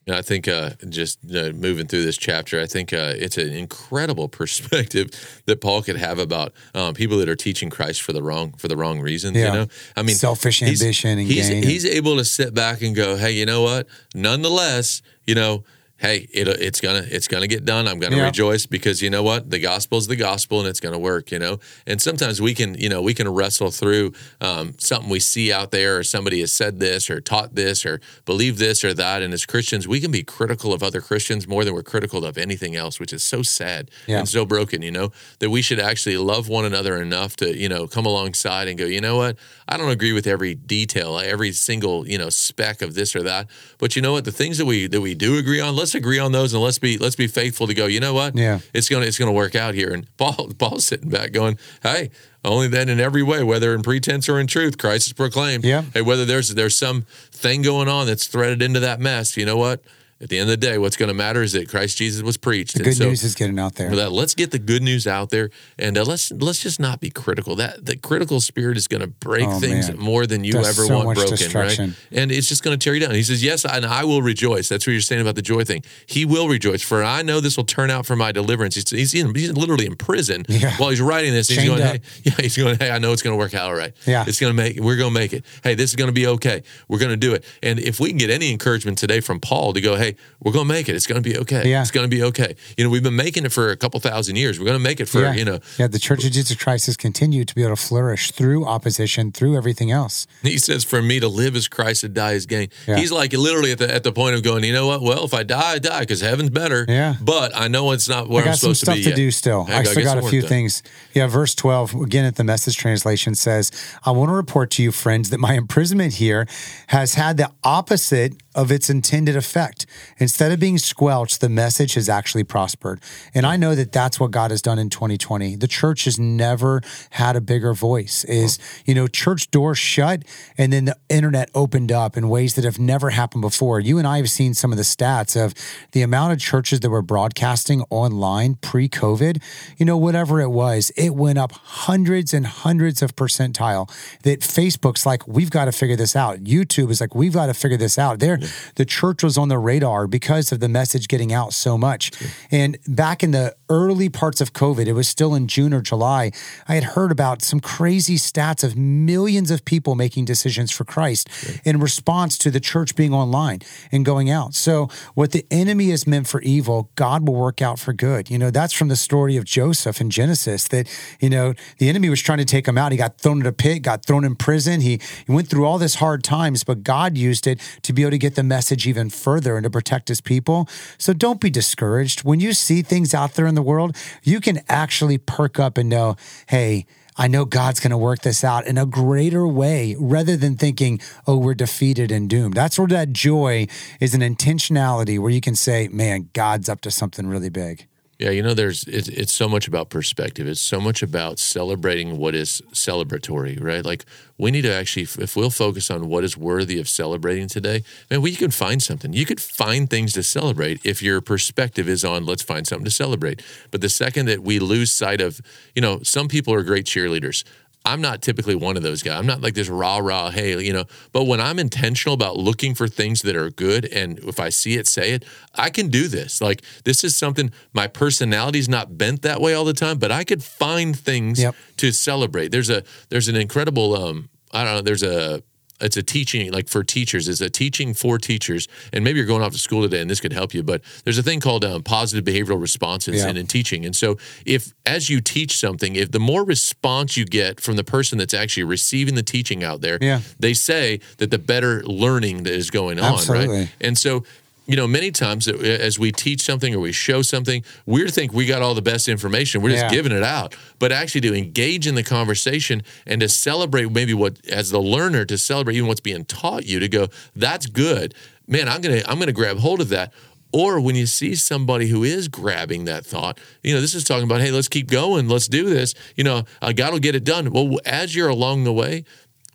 I 0.08 0.22
think 0.22 0.48
uh, 0.48 0.72
just 0.88 1.18
uh, 1.34 1.50
moving 1.54 1.88
through 1.88 2.04
this 2.04 2.18
chapter, 2.18 2.62
I 2.62 2.68
think 2.68 2.94
uh, 2.94 3.14
it's 3.16 3.38
an 3.38 3.52
incredible 3.52 4.28
perspective 4.40 5.10
that 5.46 5.62
Paul 5.62 5.82
could 5.82 5.96
have 5.98 6.20
about 6.20 6.54
um, 6.76 6.94
people 6.94 7.18
that 7.18 7.30
are 7.30 7.36
teaching 7.36 7.70
Christ 7.72 8.02
for 8.04 8.14
the 8.14 8.22
wrong 8.22 8.54
for 8.54 8.68
the 8.68 8.78
wrong 8.78 9.00
reasons. 9.02 9.36
Yeah. 9.38 9.46
You 9.48 9.52
know, 9.60 9.68
I 9.96 10.04
mean, 10.04 10.16
Selfish 10.16 10.60
he's- 10.60 10.82
ambition 10.82 11.18
and 11.18 11.28
he's 11.28 11.50
gain. 11.50 11.64
he's 11.64 11.86
able 11.86 12.18
to 12.18 12.26
sit 12.26 12.54
back 12.54 12.82
and 12.84 12.96
go, 12.96 13.16
hey, 13.18 13.32
you 13.32 13.46
know 13.46 13.62
what? 13.64 13.88
Nonetheless, 14.14 15.02
you 15.26 15.36
know. 15.36 15.64
Hey, 15.98 16.28
it, 16.34 16.48
it's 16.50 16.82
gonna 16.82 17.06
it's 17.10 17.30
gonna 17.30 17.48
get 17.48 17.64
done. 17.64 17.88
I'm 17.88 18.00
gonna 18.00 18.18
Yeah. 18.18 18.26
rejoice 18.26 18.66
because 18.66 19.02
you 19.02 19.10
know 19.10 19.24
what 19.24 19.50
the 19.50 19.60
gospel 19.60 19.98
is 19.98 20.08
the 20.08 20.18
gospel 20.18 20.60
and 20.60 20.68
it's 20.68 20.82
gonna 20.82 21.00
work. 21.00 21.32
You 21.32 21.40
know, 21.40 21.60
and 21.88 22.02
sometimes 22.02 22.42
we 22.42 22.54
can 22.54 22.76
you 22.76 22.90
know 22.90 23.02
we 23.02 23.14
can 23.14 23.30
wrestle 23.30 23.72
through 23.72 24.12
um, 24.42 24.74
something 24.78 25.10
we 25.10 25.22
see 25.22 25.54
out 25.54 25.72
there 25.72 25.98
or 25.98 26.04
somebody 26.04 26.42
has 26.42 26.52
said 26.52 26.82
this 26.82 27.10
or 27.10 27.22
taught 27.22 27.56
this 27.56 27.86
or 27.86 28.02
believe 28.26 28.58
this 28.58 28.84
or 28.84 28.94
that. 28.94 29.22
And 29.22 29.34
as 29.34 29.46
Christians, 29.46 29.88
we 29.88 30.02
can 30.02 30.12
be 30.12 30.22
critical 30.22 30.74
of 30.74 30.84
other 30.84 31.00
Christians 31.00 31.48
more 31.48 31.64
than 31.64 31.74
we're 31.74 31.82
critical 31.82 32.26
of 32.26 32.38
anything 32.38 32.76
else, 32.76 33.00
which 33.00 33.14
is 33.14 33.24
so 33.24 33.42
sad 33.42 33.90
Yeah. 34.06 34.20
and 34.20 34.28
so 34.28 34.46
broken. 34.46 34.82
You 34.82 34.92
know 34.92 35.14
that 35.40 35.50
we 35.50 35.62
should 35.62 35.80
actually 35.80 36.18
love 36.18 36.50
one 36.50 36.66
another 36.66 37.02
enough 37.02 37.38
to 37.38 37.56
you 37.58 37.70
know 37.70 37.88
come 37.88 38.06
alongside 38.06 38.68
and 38.68 38.78
go. 38.78 38.86
You 38.86 39.00
know 39.00 39.16
what? 39.16 39.38
I 39.68 39.78
don't 39.78 39.90
agree 39.90 40.12
with 40.12 40.28
every 40.28 40.56
detail, 40.56 41.18
every 41.20 41.54
single 41.54 42.06
you 42.06 42.18
know 42.18 42.30
speck 42.30 42.82
of 42.82 42.96
this 42.96 43.16
or 43.16 43.24
that, 43.24 43.48
but 43.78 43.96
you 43.96 44.02
know 44.02 44.12
what? 44.12 44.26
The 44.26 44.32
things 44.34 44.58
that 44.58 44.66
we 44.66 44.88
that 44.88 45.00
we 45.00 45.16
do 45.16 45.38
agree 45.38 45.62
on, 45.62 45.74
let's 45.76 45.85
agree 45.94 46.18
on 46.18 46.32
those 46.32 46.54
and 46.54 46.64
let's 46.64 46.80
be 46.80 46.98
let's 46.98 47.16
be 47.16 47.28
faithful 47.28 47.68
to 47.68 47.74
go. 47.74 47.86
You 47.86 48.00
know 48.00 48.14
what? 48.14 48.36
Yeah. 48.36 48.60
it's 48.74 48.90
gonna 48.90 49.06
it's 49.06 49.20
gonna 49.20 49.32
work 49.32 49.54
out 49.56 49.76
here. 49.76 49.94
And 49.94 50.08
Paul 50.18 50.52
Paul's 50.58 50.86
sitting 50.88 51.10
back 51.10 51.32
going, 51.32 51.58
hey. 51.84 52.10
Only 52.44 52.68
then, 52.68 52.90
in 52.90 53.00
every 53.00 53.24
way, 53.24 53.42
whether 53.42 53.74
in 53.74 53.82
pretense 53.82 54.30
or 54.30 54.40
in 54.40 54.46
truth, 54.46 54.78
Christ 54.78 55.08
is 55.08 55.14
proclaimed. 55.14 55.64
Yeah. 55.64 55.82
Hey, 55.96 56.04
whether 56.04 56.26
there's 56.26 56.54
there's 56.54 56.78
some 56.78 57.08
thing 57.32 57.64
going 57.64 57.88
on 57.88 58.06
that's 58.06 58.28
threaded 58.28 58.62
into 58.62 58.80
that 58.82 59.00
mess, 59.00 59.36
you 59.36 59.48
know 59.48 59.58
what? 59.58 59.82
At 60.22 60.30
the 60.30 60.38
end 60.40 60.50
of 60.50 60.60
the 60.60 60.66
day, 60.66 60.78
what's 60.78 60.96
going 60.96 61.10
to 61.10 61.14
matter 61.14 61.42
is 61.44 61.52
that 61.52 61.68
Christ 61.68 61.98
Jesus 61.98 62.24
was 62.24 62.38
preached. 62.38 62.78
The 62.78 62.84
good 62.84 62.98
news 63.00 63.22
is 63.26 63.36
getting 63.36 63.60
out 63.60 63.76
there. 63.76 63.94
That, 63.94 64.14
let's 64.14 64.34
get 64.34 64.52
the 64.52 64.60
good 64.60 64.82
news 64.82 65.06
out 65.08 65.30
there, 65.30 65.50
and 65.78 65.98
uh, 65.98 66.04
let's 66.06 66.32
let's 66.32 66.60
just 66.64 66.80
not 66.80 67.02
be 67.02 67.10
critical. 67.10 67.58
That 67.58 67.86
the 67.86 67.98
critical 67.98 68.40
spirit 68.40 68.78
is 68.78 68.88
going 68.88 69.02
to 69.02 69.08
break 69.08 69.46
Oh, 69.46 69.60
things 69.60 69.90
man. 69.90 70.00
more 70.00 70.26
than 70.26 70.46
you 70.46 70.54
There's 70.54 70.68
ever 70.70 70.88
so 70.88 71.04
want 71.04 71.18
broken, 71.18 71.52
right? 71.52 71.78
And 72.14 72.32
it's 72.32 72.48
just 72.48 72.64
going 72.64 72.80
to 72.80 72.82
tear 72.82 72.94
you 72.94 73.02
down. 73.06 73.14
He 73.14 73.24
says, 73.24 73.44
"Yes, 73.44 73.66
and 73.66 73.86
I 73.86 74.06
will 74.06 74.22
rejoice." 74.22 74.70
That's 74.70 74.88
what 74.88 74.94
you're 74.94 75.02
saying 75.02 75.22
about 75.22 75.36
the 75.36 75.42
joy 75.42 75.66
thing. 75.66 75.84
He 76.06 76.24
will 76.24 76.48
rejoice, 76.48 76.82
for 76.82 77.04
I 77.04 77.22
know 77.22 77.42
this 77.42 77.58
will 77.58 77.66
turn 77.66 77.92
out 77.92 78.06
for 78.06 78.16
my 78.16 78.32
deliverance. 78.32 78.76
He's 78.76 78.90
he's, 78.90 79.14
in, 79.14 79.36
he's 79.36 79.52
literally 79.52 79.86
in 79.86 79.98
prison 79.98 80.46
Yeah. 80.48 80.78
while 80.78 80.92
he's 80.92 81.02
writing 81.02 81.34
this. 81.34 81.50
He's 81.50 81.58
Chained 81.58 81.68
going, 81.72 81.82
up. 81.82 81.92
"Hey, 81.98 82.02
yeah." 82.24 82.34
He's 82.40 82.56
going, 82.56 82.78
"Hey, 82.78 82.90
I 82.90 83.00
know 83.00 83.12
it's 83.12 83.22
going 83.22 83.34
to 83.34 83.38
work 83.38 83.54
out 83.54 83.66
all 83.70 83.76
right. 83.76 83.94
Yeah. 84.08 84.24
it's 84.26 84.40
going 84.40 84.56
to 84.56 84.64
make. 84.64 84.80
We're 84.80 84.96
going 84.96 85.14
to 85.14 85.20
make 85.20 85.34
it. 85.34 85.44
Hey, 85.62 85.76
this 85.76 85.90
is 85.90 85.98
going 85.98 86.08
to 86.08 86.14
be 86.14 86.26
okay. 86.28 86.64
We're 86.88 87.00
going 87.00 87.12
to 87.12 87.18
do 87.18 87.34
it." 87.34 87.44
And 87.62 87.80
if 87.80 88.00
we 88.00 88.08
can 88.08 88.18
get 88.18 88.30
any 88.30 88.50
encouragement 88.54 88.98
today 88.98 89.20
from 89.20 89.42
Paul 89.42 89.74
to 89.74 89.82
go, 89.82 89.98
"Hey, 89.98 90.05
we're 90.42 90.52
going 90.52 90.68
to 90.68 90.74
make 90.74 90.90
it. 90.90 90.96
It's 90.96 91.08
going 91.08 91.22
to 91.22 91.28
be 91.30 91.38
okay. 91.40 91.70
Yeah. 91.70 91.82
It's 91.82 91.92
going 91.92 92.10
to 92.10 92.16
be 92.16 92.24
okay." 92.24 92.56
You 92.78 92.84
know, 92.84 92.90
we've 92.90 93.04
been 93.04 93.16
making 93.16 93.46
it 93.46 93.52
for 93.52 93.70
a 93.70 93.78
couple 93.78 94.00
thousand 94.00 94.36
years. 94.36 94.60
We're 94.60 94.66
going 94.66 94.78
to 94.78 94.84
make 94.84 95.00
it 95.00 95.08
for 95.08 95.22
yeah. 95.22 95.34
you 95.34 95.46
know 95.46 95.60
yeah, 95.78 95.88
the 95.88 96.00
Church 96.00 96.24
of 96.26 96.32
Jesus 96.32 96.56
Christ 96.56 96.86
has 96.88 96.98
continued 96.98 97.48
to 97.50 97.56
be 97.56 97.64
able 97.64 97.76
to 97.76 97.82
flourish 97.82 98.32
through 98.32 98.66
opposition, 98.66 99.32
through 99.32 99.58
everything 99.58 99.92
else. 99.92 100.28
He 100.42 100.58
says, 100.58 100.84
"For 100.84 101.02
me 101.02 101.20
to 101.20 101.28
live 101.28 101.56
is 101.56 101.68
Christ, 101.68 102.02
to 102.02 102.10
die 102.10 102.34
is 102.34 102.46
gain." 102.46 102.70
Yeah. 102.88 102.98
He's 102.98 103.12
like 103.12 103.34
literally 103.34 103.72
at 103.72 103.80
the 103.80 103.94
at 103.94 104.04
the 104.04 104.12
point 104.12 104.36
of 104.36 104.44
going, 104.44 104.64
you 104.64 104.74
know 104.74 104.88
what? 104.88 105.02
Well, 105.02 105.26
if 105.26 105.34
I 105.34 105.44
die, 105.44 105.74
I 105.74 105.80
die 105.80 106.02
because 106.02 106.22
heaven's 106.22 106.50
better. 106.50 106.86
Yeah. 106.88 107.16
But 107.22 107.56
I 107.56 107.68
know 107.68 107.92
it's 107.92 108.10
not 108.10 108.30
where 108.30 108.44
I 108.44 108.46
got 108.46 108.52
I'm 108.52 108.58
some 108.58 108.76
supposed 108.76 108.82
stuff 108.82 108.96
to 108.96 109.00
be. 109.00 109.04
to 109.04 109.10
yet. 109.10 109.16
do 109.16 109.32
still. 109.32 109.66
I 109.68 109.84
gotta 109.84 109.88
still 109.88 110.04
got 110.04 110.18
a 110.18 110.30
few 110.30 110.42
done. 110.42 110.50
things. 110.50 110.84
Yeah, 111.14 111.28
verse 111.28 111.56
12, 111.56 111.96
again 111.96 112.26
at 112.26 112.36
the 112.36 112.44
message 112.44 112.78
translation 112.78 113.36
says, 113.36 113.72
I 114.06 114.12
want 114.12 114.30
to 114.30 114.34
report 114.34 114.72
to 114.72 114.84
you, 114.84 114.92
friends, 114.92 115.30
that 115.30 115.40
my 115.40 115.54
imprisonment 115.54 116.16
here 116.16 116.48
has 116.88 117.16
had 117.16 117.38
the 117.38 117.52
opposite 117.64 118.34
of 118.54 118.72
its 118.72 118.90
intended 118.90 119.36
effect. 119.36 119.86
Instead 120.18 120.52
of 120.52 120.60
being 120.60 120.78
squelched, 120.78 121.42
the 121.42 121.50
message 121.50 121.94
has 121.94 122.10
actually 122.10 122.44
prospered. 122.44 123.02
And 123.34 123.46
I 123.46 123.58
know 123.58 123.76
that 123.76 123.92
that's 123.92 124.20
what 124.20 124.32
God 124.32 124.52
has 124.52 124.62
done 124.62 124.80
in 124.80 124.90
2020. 124.90 125.56
The 125.56 125.68
church 125.68 126.06
has 126.06 126.20
never 126.20 126.82
had 127.12 127.36
a 127.36 127.42
bigger 127.42 127.74
voice. 127.74 128.24
Is, 128.26 128.60
you 128.86 128.96
know, 128.96 129.08
church 129.08 129.52
doors 129.52 129.78
shut 129.78 130.24
and 130.58 130.72
then 130.72 130.86
the 130.86 130.98
internet 131.10 131.50
opened 131.54 131.92
up 131.92 132.18
in 132.18 132.30
ways 132.30 132.56
that 132.56 132.64
have 132.64 132.80
never 132.80 133.12
happened 133.12 133.42
before. 133.42 133.80
You 133.80 133.98
and 133.98 134.08
I 134.08 134.18
have 134.18 134.30
seen 134.30 134.54
some 134.54 134.72
of 134.72 134.78
the 134.78 134.84
stats 134.84 135.42
of 135.42 135.54
the 135.92 136.02
amount 136.02 136.34
of 136.34 136.40
churches 136.40 136.80
that 136.82 136.90
were 136.90 137.02
broadcasting 137.02 137.84
online 137.90 138.56
pre-COVID, 138.56 139.42
you 139.78 139.86
know, 139.86 139.98
whatever 139.98 140.42
it 140.42 140.50
was, 140.50 140.92
it 140.98 141.16
went 141.16 141.38
up 141.38 141.52
hundreds 141.52 142.34
and 142.34 142.46
hundreds 142.46 143.02
of 143.02 143.16
percentile. 143.16 143.90
That 144.24 144.42
Facebook's 144.42 145.06
like, 145.06 145.28
we've 145.28 145.50
got 145.50 145.66
to 145.66 145.72
figure 145.72 145.96
this 145.96 146.16
out. 146.16 146.44
YouTube 146.44 146.90
is 146.90 147.02
like, 147.02 147.16
we've 147.16 147.34
got 147.34 147.48
to 147.48 147.54
figure 147.54 147.78
this 147.78 147.98
out. 147.98 148.20
There, 148.20 148.40
the 148.76 148.86
church 148.86 149.24
was 149.24 149.38
on 149.38 149.50
the 149.50 149.58
radar 149.58 149.85
because 150.08 150.52
of 150.52 150.60
the 150.60 150.70
message 150.70 151.08
getting 151.08 151.32
out 151.32 151.54
so 151.54 151.78
much. 151.78 152.12
And 152.52 152.78
back 152.88 153.24
in 153.24 153.32
the 153.32 153.56
early 153.70 154.10
parts 154.10 154.42
of 154.42 154.54
COVID, 154.54 154.86
it 154.88 154.94
was 154.94 155.08
still 155.08 155.34
in 155.34 155.48
June 155.48 155.74
or 155.74 155.82
July, 155.82 156.32
I 156.68 156.76
had 156.76 156.84
heard 156.84 157.12
about 157.12 157.42
some 157.42 157.60
crazy 157.60 158.16
stats 158.16 158.64
of 158.64 158.76
millions 158.78 159.52
of 159.52 159.66
people 159.66 159.96
making 159.96 160.26
decisions 160.26 160.72
for 160.72 160.84
Christ 160.84 161.30
in 161.64 161.80
response 161.80 162.38
to 162.40 162.52
the 162.52 162.60
church 162.60 162.96
being 162.96 163.14
online 163.14 163.60
and 163.92 164.06
going 164.06 164.30
out. 164.30 164.54
So, 164.54 164.90
what 165.14 165.32
the 165.32 165.46
enemy 165.50 165.92
is 165.92 166.06
meant 166.06 166.28
for 166.28 166.42
evil, 166.42 166.90
God 166.96 167.28
will 167.28 167.36
work 167.36 167.62
out 167.62 167.80
for 167.80 167.94
good. 167.94 168.30
You 168.30 168.38
know, 168.38 168.52
that's 168.52 168.74
from 168.74 168.88
the 168.88 168.96
story 168.96 169.38
of 169.38 169.46
Joseph 169.46 170.00
in 170.00 170.10
Genesis 170.10 170.68
that, 170.70 170.88
you 171.20 171.30
know, 171.30 171.54
the 171.78 171.90
enemy 171.90 172.10
was 172.10 172.22
trying 172.22 172.38
to 172.40 172.46
take 172.46 172.68
him 172.68 172.78
out. 172.78 172.92
He 172.92 172.98
got 172.98 173.18
thrown 173.18 173.42
in 173.42 173.46
a 173.46 173.52
pit, 173.52 173.82
got 173.82 174.06
thrown 174.06 174.24
in 174.24 174.36
prison. 174.36 174.82
He, 174.82 175.00
he 175.26 175.32
went 175.32 175.50
through 175.50 175.66
all 175.66 175.78
this 175.78 175.96
hard 175.96 176.24
times, 176.24 176.64
but 176.64 176.84
God 176.84 177.18
used 177.18 177.48
it 177.48 177.60
to 177.84 177.94
be 177.94 178.04
able 178.04 178.12
to 178.12 178.18
get 178.18 178.36
the 178.36 178.44
message 178.44 178.88
even 178.88 179.10
further 179.10 179.58
and 179.58 179.64
to 179.64 179.70
protect 179.70 180.08
his 180.08 180.22
people. 180.22 180.68
So, 180.98 181.14
don't 181.14 181.42
be 181.42 181.50
discouraged. 181.50 182.24
When 182.24 182.40
you 182.40 182.54
see 182.54 182.82
things 182.82 183.14
out 183.14 183.34
there 183.34 183.48
in 183.48 183.55
the 183.56 183.62
world, 183.62 183.96
you 184.24 184.40
can 184.40 184.62
actually 184.70 185.18
perk 185.18 185.60
up 185.60 185.78
and 185.78 185.90
know, 185.90 186.16
hey, 186.48 186.86
I 187.18 187.28
know 187.28 187.46
God's 187.46 187.80
going 187.80 187.92
to 187.92 187.98
work 187.98 188.22
this 188.22 188.44
out 188.44 188.68
in 188.68 188.78
a 188.78 188.86
greater 188.86 189.48
way 189.48 189.96
rather 189.98 190.36
than 190.36 190.58
thinking, 190.58 191.00
oh, 191.26 191.38
we're 191.38 191.54
defeated 191.54 192.12
and 192.12 192.30
doomed. 192.30 192.56
That's 192.56 192.78
where 192.78 192.90
that 192.90 193.14
joy 193.14 193.68
is 194.02 194.14
an 194.14 194.22
intentionality 194.22 195.18
where 195.18 195.32
you 195.32 195.40
can 195.40 195.56
say, 195.56 195.88
man, 195.88 196.30
God's 196.34 196.68
up 196.68 196.82
to 196.82 196.92
something 196.92 197.28
really 197.28 197.50
big. 197.50 197.88
Yeah, 198.18 198.30
you 198.30 198.42
know, 198.42 198.54
there's 198.54 198.86
it's, 198.86 199.10
it's 199.10 199.34
so 199.34 199.50
much 199.50 199.68
about 199.68 199.90
perspective. 199.90 200.48
It's 200.48 200.62
so 200.62 200.80
much 200.80 201.04
about 201.04 201.38
celebrating 201.38 202.18
what 202.18 202.34
is 202.34 202.62
celebratory, 202.72 203.62
right? 203.62 203.84
Like 203.84 204.06
we 204.38 204.52
need 204.52 204.62
to 204.62 204.74
actually, 204.74 205.04
if 205.04 205.36
we'll 205.36 205.50
focus 205.50 205.92
on 205.92 206.08
what 206.08 206.24
is 206.24 206.38
worthy 206.38 206.80
of 206.80 206.88
celebrating 206.88 207.50
today, 207.50 207.84
man, 208.10 208.22
we 208.22 208.34
can 208.36 208.52
find 208.52 208.82
something. 208.82 209.12
You 209.12 209.26
could 209.26 209.42
find 209.42 209.90
things 209.90 210.14
to 210.14 210.24
celebrate 210.24 210.86
if 210.86 211.02
your 211.04 211.20
perspective 211.20 211.90
is 211.90 212.06
on 212.06 212.26
let's 212.26 212.44
find 212.44 212.66
something 212.66 212.86
to 212.86 212.92
celebrate. 212.92 213.44
But 213.70 213.82
the 213.82 213.90
second 213.90 214.28
that 214.28 214.44
we 214.44 214.60
lose 214.60 214.94
sight 214.94 215.20
of, 215.20 215.42
you 215.76 215.82
know, 215.82 216.00
some 216.04 216.30
people 216.30 216.54
are 216.54 216.64
great 216.64 216.86
cheerleaders. 216.86 217.44
I'm 217.86 218.02
not 218.02 218.22
typically 218.22 218.56
one 218.56 218.78
of 218.78 218.84
those 218.84 219.04
guys. 219.04 219.20
I'm 219.20 219.28
not 219.28 219.42
like 219.42 219.54
this 219.54 219.70
rah 219.70 219.98
rah, 220.00 220.32
hey, 220.32 220.60
you 220.60 220.74
know. 220.74 220.86
But 221.12 221.26
when 221.26 221.40
I'm 221.40 221.60
intentional 221.60 222.14
about 222.16 222.36
looking 222.38 222.74
for 222.74 222.88
things 222.88 223.22
that 223.22 223.36
are 223.36 223.52
good, 223.52 223.86
and 223.86 224.18
if 224.20 224.40
I 224.40 224.50
see 224.50 224.74
it, 224.76 224.88
say 224.88 225.12
it, 225.12 225.24
I 225.54 225.70
can 225.70 225.90
do 225.90 226.08
this. 226.08 226.42
Like 226.42 226.64
this 226.84 227.04
is 227.04 227.16
something 227.16 227.52
my 227.74 227.88
personality's 227.88 228.68
not 228.68 228.98
bent 228.98 229.22
that 229.22 229.40
way 229.40 229.54
all 229.54 229.66
the 229.66 229.74
time, 229.74 230.00
but 230.00 230.12
I 230.12 230.24
could 230.24 230.44
find 230.44 230.98
things 230.98 231.40
Yep. 231.42 231.56
to 231.78 231.92
celebrate. 231.92 232.52
There's 232.52 232.70
a 232.70 232.84
there's 233.10 233.28
an 233.28 233.36
incredible 233.36 233.96
um 233.96 234.30
I 234.52 234.64
don't 234.64 234.76
know. 234.76 234.82
There's 234.82 235.04
a 235.04 235.44
it's 235.82 235.98
a 235.98 236.04
teaching 236.04 236.52
like 236.52 236.68
for 236.70 236.84
teachers. 236.84 237.28
It's 237.28 237.42
a 237.42 237.50
teaching 237.50 237.94
for 237.94 238.18
teachers, 238.18 238.68
and 238.94 239.04
maybe 239.04 239.18
you're 239.18 239.28
going 239.28 239.42
off 239.42 239.52
to 239.54 239.60
school 239.60 239.82
today, 239.82 240.02
and 240.02 240.10
this 240.10 240.20
could 240.20 240.34
help 240.34 240.54
you. 240.54 240.64
But 240.64 240.82
there's 241.04 241.18
a 241.18 241.24
thing 241.24 241.40
called 241.40 241.66
um, 241.66 241.84
positive 241.84 242.24
behavioral 242.26 242.60
responses 242.62 243.24
Yeah. 243.24 243.30
in, 243.30 243.38
in 243.38 243.48
teaching, 243.48 243.86
and 243.86 243.96
so 243.96 244.18
if 244.46 244.74
as 244.86 245.10
you 245.10 245.22
teach 245.22 245.58
something, 245.58 245.96
if 245.96 246.12
the 246.12 246.20
more 246.20 246.44
response 246.46 247.18
you 247.18 247.26
get 247.26 247.60
from 247.60 247.76
the 247.76 247.84
person 247.84 248.18
that's 248.18 248.34
actually 248.34 248.64
receiving 248.64 249.16
the 249.16 249.24
teaching 249.24 249.64
out 249.64 249.82
there, 249.82 249.98
Yeah. 250.02 250.22
they 250.40 250.54
say 250.54 251.00
that 251.18 251.32
the 251.32 251.40
better 251.40 251.84
learning 251.84 252.44
that 252.44 252.54
is 252.54 252.70
going 252.72 253.00
on, 253.00 253.14
Absolutely. 253.14 253.58
right? 253.60 253.70
And 253.82 253.98
so. 253.98 254.24
You 254.68 254.76
know, 254.76 254.88
many 254.88 255.12
times 255.12 255.48
uh, 255.48 255.54
as 255.54 256.00
we 256.00 256.12
teach 256.12 256.42
something 256.42 256.74
or 256.74 256.80
we 256.80 256.92
show 256.92 257.22
something, 257.22 257.64
we 257.86 258.10
think 258.10 258.34
we 258.34 258.46
got 258.46 258.62
all 258.64 258.74
the 258.74 258.82
best 258.82 259.08
information. 259.08 259.62
We're 259.62 259.70
just 259.72 259.84
Yeah. 259.84 259.92
giving 259.92 260.12
it 260.12 260.24
out. 260.24 260.56
But 260.80 260.92
actually, 260.92 261.22
to 261.22 261.36
engage 261.36 261.86
in 261.86 261.96
the 261.96 262.04
conversation 262.04 262.82
and 263.06 263.22
to 263.22 263.30
celebrate 263.30 263.92
maybe 263.92 264.14
what, 264.14 264.44
as 264.48 264.72
the 264.72 264.80
learner, 264.82 265.24
to 265.26 265.38
celebrate 265.38 265.76
even 265.76 265.88
what's 265.88 266.02
being 266.02 266.26
taught 266.26 266.66
you, 266.66 266.80
to 266.80 266.88
go, 266.88 267.08
that's 267.36 267.68
good. 267.68 268.16
Man, 268.48 268.68
I'm 268.68 268.82
gonna 268.82 269.02
I'm 269.08 269.20
gonna 269.20 269.32
grab 269.32 269.58
hold 269.58 269.82
of 269.82 269.90
that. 269.90 270.12
Or 270.52 270.80
when 270.80 270.96
you 270.96 271.06
see 271.06 271.36
somebody 271.36 271.88
who 271.90 272.04
is 272.04 272.28
grabbing 272.30 272.86
that 272.86 273.06
thought, 273.06 273.40
you 273.62 273.74
know, 273.74 273.82
this 273.82 273.94
is 273.94 274.04
talking 274.06 274.24
about, 274.24 274.40
hey, 274.40 274.52
let's 274.52 274.70
keep 274.70 274.90
going, 274.90 275.28
let's 275.28 275.48
do 275.50 275.70
this. 275.70 275.94
You 276.16 276.24
know, 276.24 276.44
uh, 276.62 276.72
God 276.72 276.94
will 276.94 277.00
get 277.00 277.14
it 277.14 277.24
done. 277.26 277.52
Well, 277.52 277.78
as 277.86 278.16
you're 278.16 278.30
along 278.30 278.64
the 278.64 278.72
way, 278.74 279.04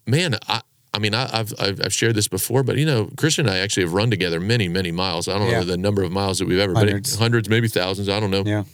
man, 0.06 0.36
I. 0.46 0.60
I 0.92 0.98
mean, 0.98 1.14
I, 1.14 1.28
I've, 1.32 1.52
I've 1.60 1.80
I've 1.84 1.92
shared 1.92 2.16
this 2.16 2.26
before, 2.28 2.62
but 2.64 2.76
you 2.76 2.84
know, 2.84 3.08
Christian 3.16 3.46
and 3.46 3.54
I 3.54 3.58
actually 3.60 3.84
have 3.84 3.92
run 3.92 4.10
together 4.10 4.40
many, 4.40 4.66
many 4.68 4.90
miles. 4.90 5.28
I 5.28 5.38
don't 5.38 5.48
Yeah. 5.48 5.60
know 5.60 5.64
the 5.66 5.76
number 5.76 6.02
of 6.02 6.10
miles 6.10 6.38
that 6.40 6.48
we've 6.48 6.58
ever, 6.58 6.74
Hundreds. 6.74 7.16
but 7.16 7.22
hundreds, 7.22 7.48
maybe 7.48 7.68
thousands. 7.68 8.08
I 8.08 8.18
don't 8.18 8.30
know. 8.30 8.42
Yeah. 8.44 8.64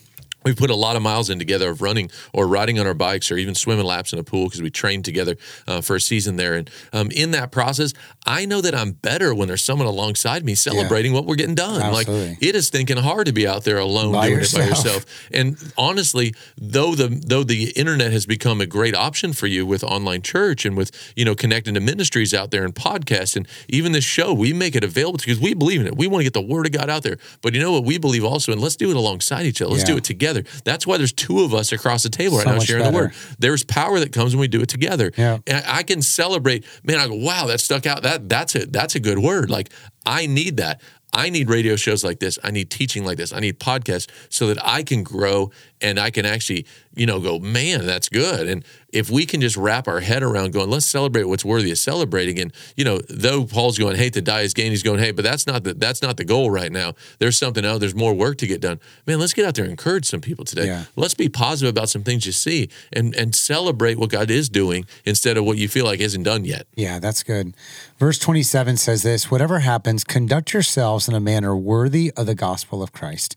We 0.46 0.54
put 0.54 0.70
a 0.70 0.76
lot 0.76 0.94
of 0.94 1.02
miles 1.02 1.28
in 1.28 1.40
together 1.40 1.68
of 1.70 1.82
running 1.82 2.08
or 2.32 2.46
riding 2.46 2.78
on 2.78 2.86
our 2.86 2.94
bikes 2.94 3.32
or 3.32 3.36
even 3.36 3.56
swimming 3.56 3.84
laps 3.84 4.12
in 4.12 4.18
a 4.20 4.22
pool 4.22 4.44
because 4.44 4.62
we 4.62 4.70
trained 4.70 5.04
together 5.04 5.36
uh, 5.66 5.80
for 5.80 5.96
a 5.96 6.00
season 6.00 6.36
there. 6.36 6.54
And 6.54 6.70
um, 6.92 7.10
in 7.10 7.32
that 7.32 7.50
process, 7.50 7.92
I 8.24 8.46
know 8.46 8.60
that 8.60 8.72
I'm 8.72 8.92
better 8.92 9.34
when 9.34 9.48
there's 9.48 9.64
someone 9.64 9.88
alongside 9.88 10.44
me 10.44 10.54
celebrating 10.54 11.12
what 11.12 11.26
we're 11.26 11.34
getting 11.34 11.56
done. 11.56 11.82
Absolutely. 11.82 12.28
Like 12.30 12.38
it 12.42 12.54
is 12.54 12.70
thinking 12.70 12.96
hard 12.96 13.26
to 13.26 13.32
be 13.32 13.44
out 13.44 13.64
there 13.64 13.78
alone 13.78 14.12
By 14.12 14.28
doing 14.28 14.38
it 14.42 14.52
by 14.54 14.60
yourself. 14.66 14.68
yourself. 14.68 15.28
And 15.32 15.56
honestly, 15.76 16.32
though 16.56 16.94
the 16.94 17.08
though 17.08 17.42
the 17.42 17.70
internet 17.70 18.12
has 18.12 18.24
become 18.24 18.60
a 18.60 18.66
great 18.66 18.94
option 18.94 19.32
for 19.32 19.48
you 19.48 19.66
with 19.66 19.82
online 19.82 20.22
church 20.22 20.64
and 20.64 20.76
with 20.76 20.92
you 21.16 21.24
know 21.24 21.34
connecting 21.34 21.74
to 21.74 21.80
ministries 21.80 22.32
out 22.32 22.52
there 22.52 22.64
and 22.64 22.72
podcasts 22.72 23.34
and 23.34 23.48
even 23.68 23.90
this 23.90 24.04
show, 24.04 24.32
we 24.32 24.52
make 24.52 24.76
it 24.76 24.84
available 24.84 25.18
because 25.18 25.40
we 25.40 25.54
believe 25.54 25.80
in 25.80 25.88
it. 25.88 25.96
We 25.96 26.06
want 26.06 26.20
to 26.20 26.24
get 26.24 26.34
the 26.34 26.40
word 26.54 26.66
of 26.66 26.72
God 26.72 26.88
out 26.88 27.02
there. 27.02 27.16
But 27.42 27.52
you 27.54 27.60
know 27.60 27.72
what 27.72 27.84
we 27.84 27.98
believe 27.98 28.24
also, 28.24 28.52
and 28.52 28.60
let's 28.60 28.76
do 28.76 28.90
it 28.90 28.96
alongside 28.96 29.44
each 29.44 29.60
other. 29.60 29.72
Let's 29.72 29.82
Yeah. 29.82 29.94
do 29.94 29.96
it 29.98 30.04
together. 30.04 30.35
That's 30.64 30.86
why 30.86 30.98
there's 30.98 31.12
two 31.12 31.40
of 31.40 31.54
us 31.54 31.72
across 31.72 32.02
the 32.02 32.08
table 32.08 32.38
right 32.38 32.44
So 32.44 32.52
now 32.52 32.58
sharing 32.60 32.84
the 32.84 32.92
word. 32.92 33.14
There's 33.38 33.64
power 33.64 33.98
that 34.00 34.12
comes 34.12 34.34
when 34.34 34.40
we 34.40 34.48
do 34.48 34.60
it 34.60 34.68
together. 34.68 35.12
Yeah. 35.16 35.38
And 35.46 35.64
I 35.66 35.82
can 35.82 36.02
celebrate. 36.02 36.64
Man, 36.84 36.98
I 36.98 37.06
go, 37.08 37.14
wow, 37.14 37.46
that 37.46 37.60
stuck 37.60 37.86
out. 37.86 38.02
That 38.02 38.28
that's 38.28 38.54
a 38.54 38.66
that's 38.66 38.94
a 38.94 39.00
good 39.00 39.18
word. 39.18 39.50
Like 39.50 39.70
I 40.04 40.26
need 40.26 40.56
that. 40.58 40.80
I 41.12 41.30
need 41.30 41.48
radio 41.48 41.76
shows 41.76 42.04
like 42.04 42.18
this. 42.18 42.38
I 42.44 42.50
need 42.50 42.70
teaching 42.70 43.04
like 43.04 43.16
this. 43.16 43.32
I 43.32 43.40
need 43.40 43.58
podcasts 43.58 44.08
so 44.28 44.48
that 44.48 44.58
I 44.62 44.82
can 44.82 45.02
grow 45.02 45.50
and 45.80 45.98
I 45.98 46.10
can 46.10 46.26
actually, 46.26 46.66
you 46.96 47.06
know, 47.06 47.20
go, 47.20 47.38
man, 47.38 47.86
that's 47.86 48.08
good. 48.08 48.48
And 48.48 48.64
if 48.88 49.10
we 49.10 49.26
can 49.26 49.42
just 49.42 49.56
wrap 49.56 49.86
our 49.86 50.00
head 50.00 50.22
around 50.22 50.52
going, 50.52 50.70
let's 50.70 50.86
celebrate 50.86 51.24
what's 51.24 51.44
worthy 51.44 51.70
of 51.70 51.76
celebrating. 51.76 52.38
And, 52.38 52.52
you 52.76 52.84
know, 52.84 53.00
though 53.08 53.44
Paul's 53.44 53.78
going, 53.78 53.96
hey, 53.96 54.08
to 54.10 54.22
die 54.22 54.40
is 54.40 54.54
gain, 54.54 54.70
he's 54.70 54.82
going, 54.82 54.98
hey, 54.98 55.10
but 55.10 55.22
that's 55.22 55.46
not 55.46 55.64
the 55.64 55.74
that's 55.74 56.00
not 56.00 56.16
the 56.16 56.24
goal 56.24 56.50
right 56.50 56.72
now. 56.72 56.94
There's 57.18 57.36
something 57.36 57.64
else. 57.64 57.80
There's 57.80 57.94
more 57.94 58.14
work 58.14 58.38
to 58.38 58.46
get 58.46 58.62
done. 58.62 58.80
Man, 59.06 59.20
let's 59.20 59.34
get 59.34 59.44
out 59.44 59.54
there 59.54 59.64
and 59.64 59.70
encourage 59.70 60.06
some 60.06 60.22
people 60.22 60.46
today. 60.46 60.66
Yeah. 60.66 60.84
Let's 60.96 61.14
be 61.14 61.28
positive 61.28 61.70
about 61.70 61.90
some 61.90 62.02
things 62.02 62.24
you 62.24 62.32
see 62.32 62.70
and 62.92 63.14
and 63.14 63.34
celebrate 63.34 63.98
what 63.98 64.08
God 64.10 64.30
is 64.30 64.48
doing 64.48 64.86
instead 65.04 65.36
of 65.36 65.44
what 65.44 65.58
you 65.58 65.68
feel 65.68 65.84
like 65.84 66.00
isn't 66.00 66.22
done 66.22 66.46
yet. 66.46 66.66
Yeah, 66.74 66.98
that's 66.98 67.22
good. 67.22 67.54
Verse 67.98 68.18
27 68.18 68.78
says 68.78 69.02
this 69.02 69.30
Whatever 69.30 69.58
happens, 69.58 70.04
conduct 70.04 70.54
yourselves 70.54 71.08
in 71.08 71.14
a 71.14 71.20
manner 71.20 71.54
worthy 71.54 72.12
of 72.16 72.26
the 72.26 72.34
gospel 72.34 72.82
of 72.82 72.92
Christ. 72.92 73.36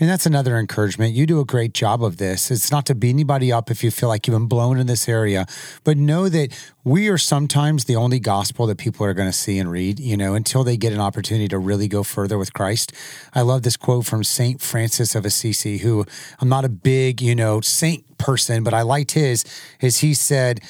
And 0.00 0.08
that's 0.08 0.26
another 0.26 0.56
encouragement. 0.56 1.14
You 1.14 1.26
do 1.26 1.40
a 1.40 1.44
great 1.44 1.74
job 1.74 2.04
of 2.04 2.18
this. 2.18 2.50
It's 2.50 2.70
not 2.70 2.86
to 2.86 2.94
beat 2.94 3.10
anybody 3.10 3.50
up 3.52 3.70
if 3.70 3.82
you 3.82 3.90
feel 3.90 4.08
like 4.08 4.26
you've 4.26 4.36
been 4.36 4.46
blown 4.46 4.78
in 4.78 4.86
this 4.86 5.08
area, 5.08 5.44
but 5.82 5.96
know 5.96 6.28
that 6.28 6.56
we 6.84 7.08
are 7.08 7.18
sometimes 7.18 7.86
the 7.86 7.96
only 7.96 8.20
gospel 8.20 8.66
that 8.66 8.78
people 8.78 9.04
are 9.04 9.12
going 9.12 9.28
to 9.28 9.36
see 9.36 9.58
and 9.58 9.70
read, 9.70 9.98
you 9.98 10.16
know, 10.16 10.34
until 10.34 10.62
they 10.62 10.76
get 10.76 10.92
an 10.92 11.00
opportunity 11.00 11.48
to 11.48 11.58
really 11.58 11.88
go 11.88 12.04
further 12.04 12.38
with 12.38 12.52
Christ. 12.52 12.92
I 13.34 13.42
love 13.42 13.62
this 13.62 13.76
quote 13.76 14.06
from 14.06 14.22
St. 14.22 14.60
Francis 14.60 15.16
of 15.16 15.24
Assisi, 15.24 15.78
who 15.78 16.06
I'm 16.40 16.48
not 16.48 16.64
a 16.64 16.68
big, 16.68 17.20
you 17.20 17.34
know, 17.34 17.60
saint 17.60 18.18
person, 18.18 18.62
but 18.62 18.74
I 18.74 18.82
liked 18.82 19.12
his, 19.12 19.44
is 19.80 19.98
he 19.98 20.14
said, 20.14 20.60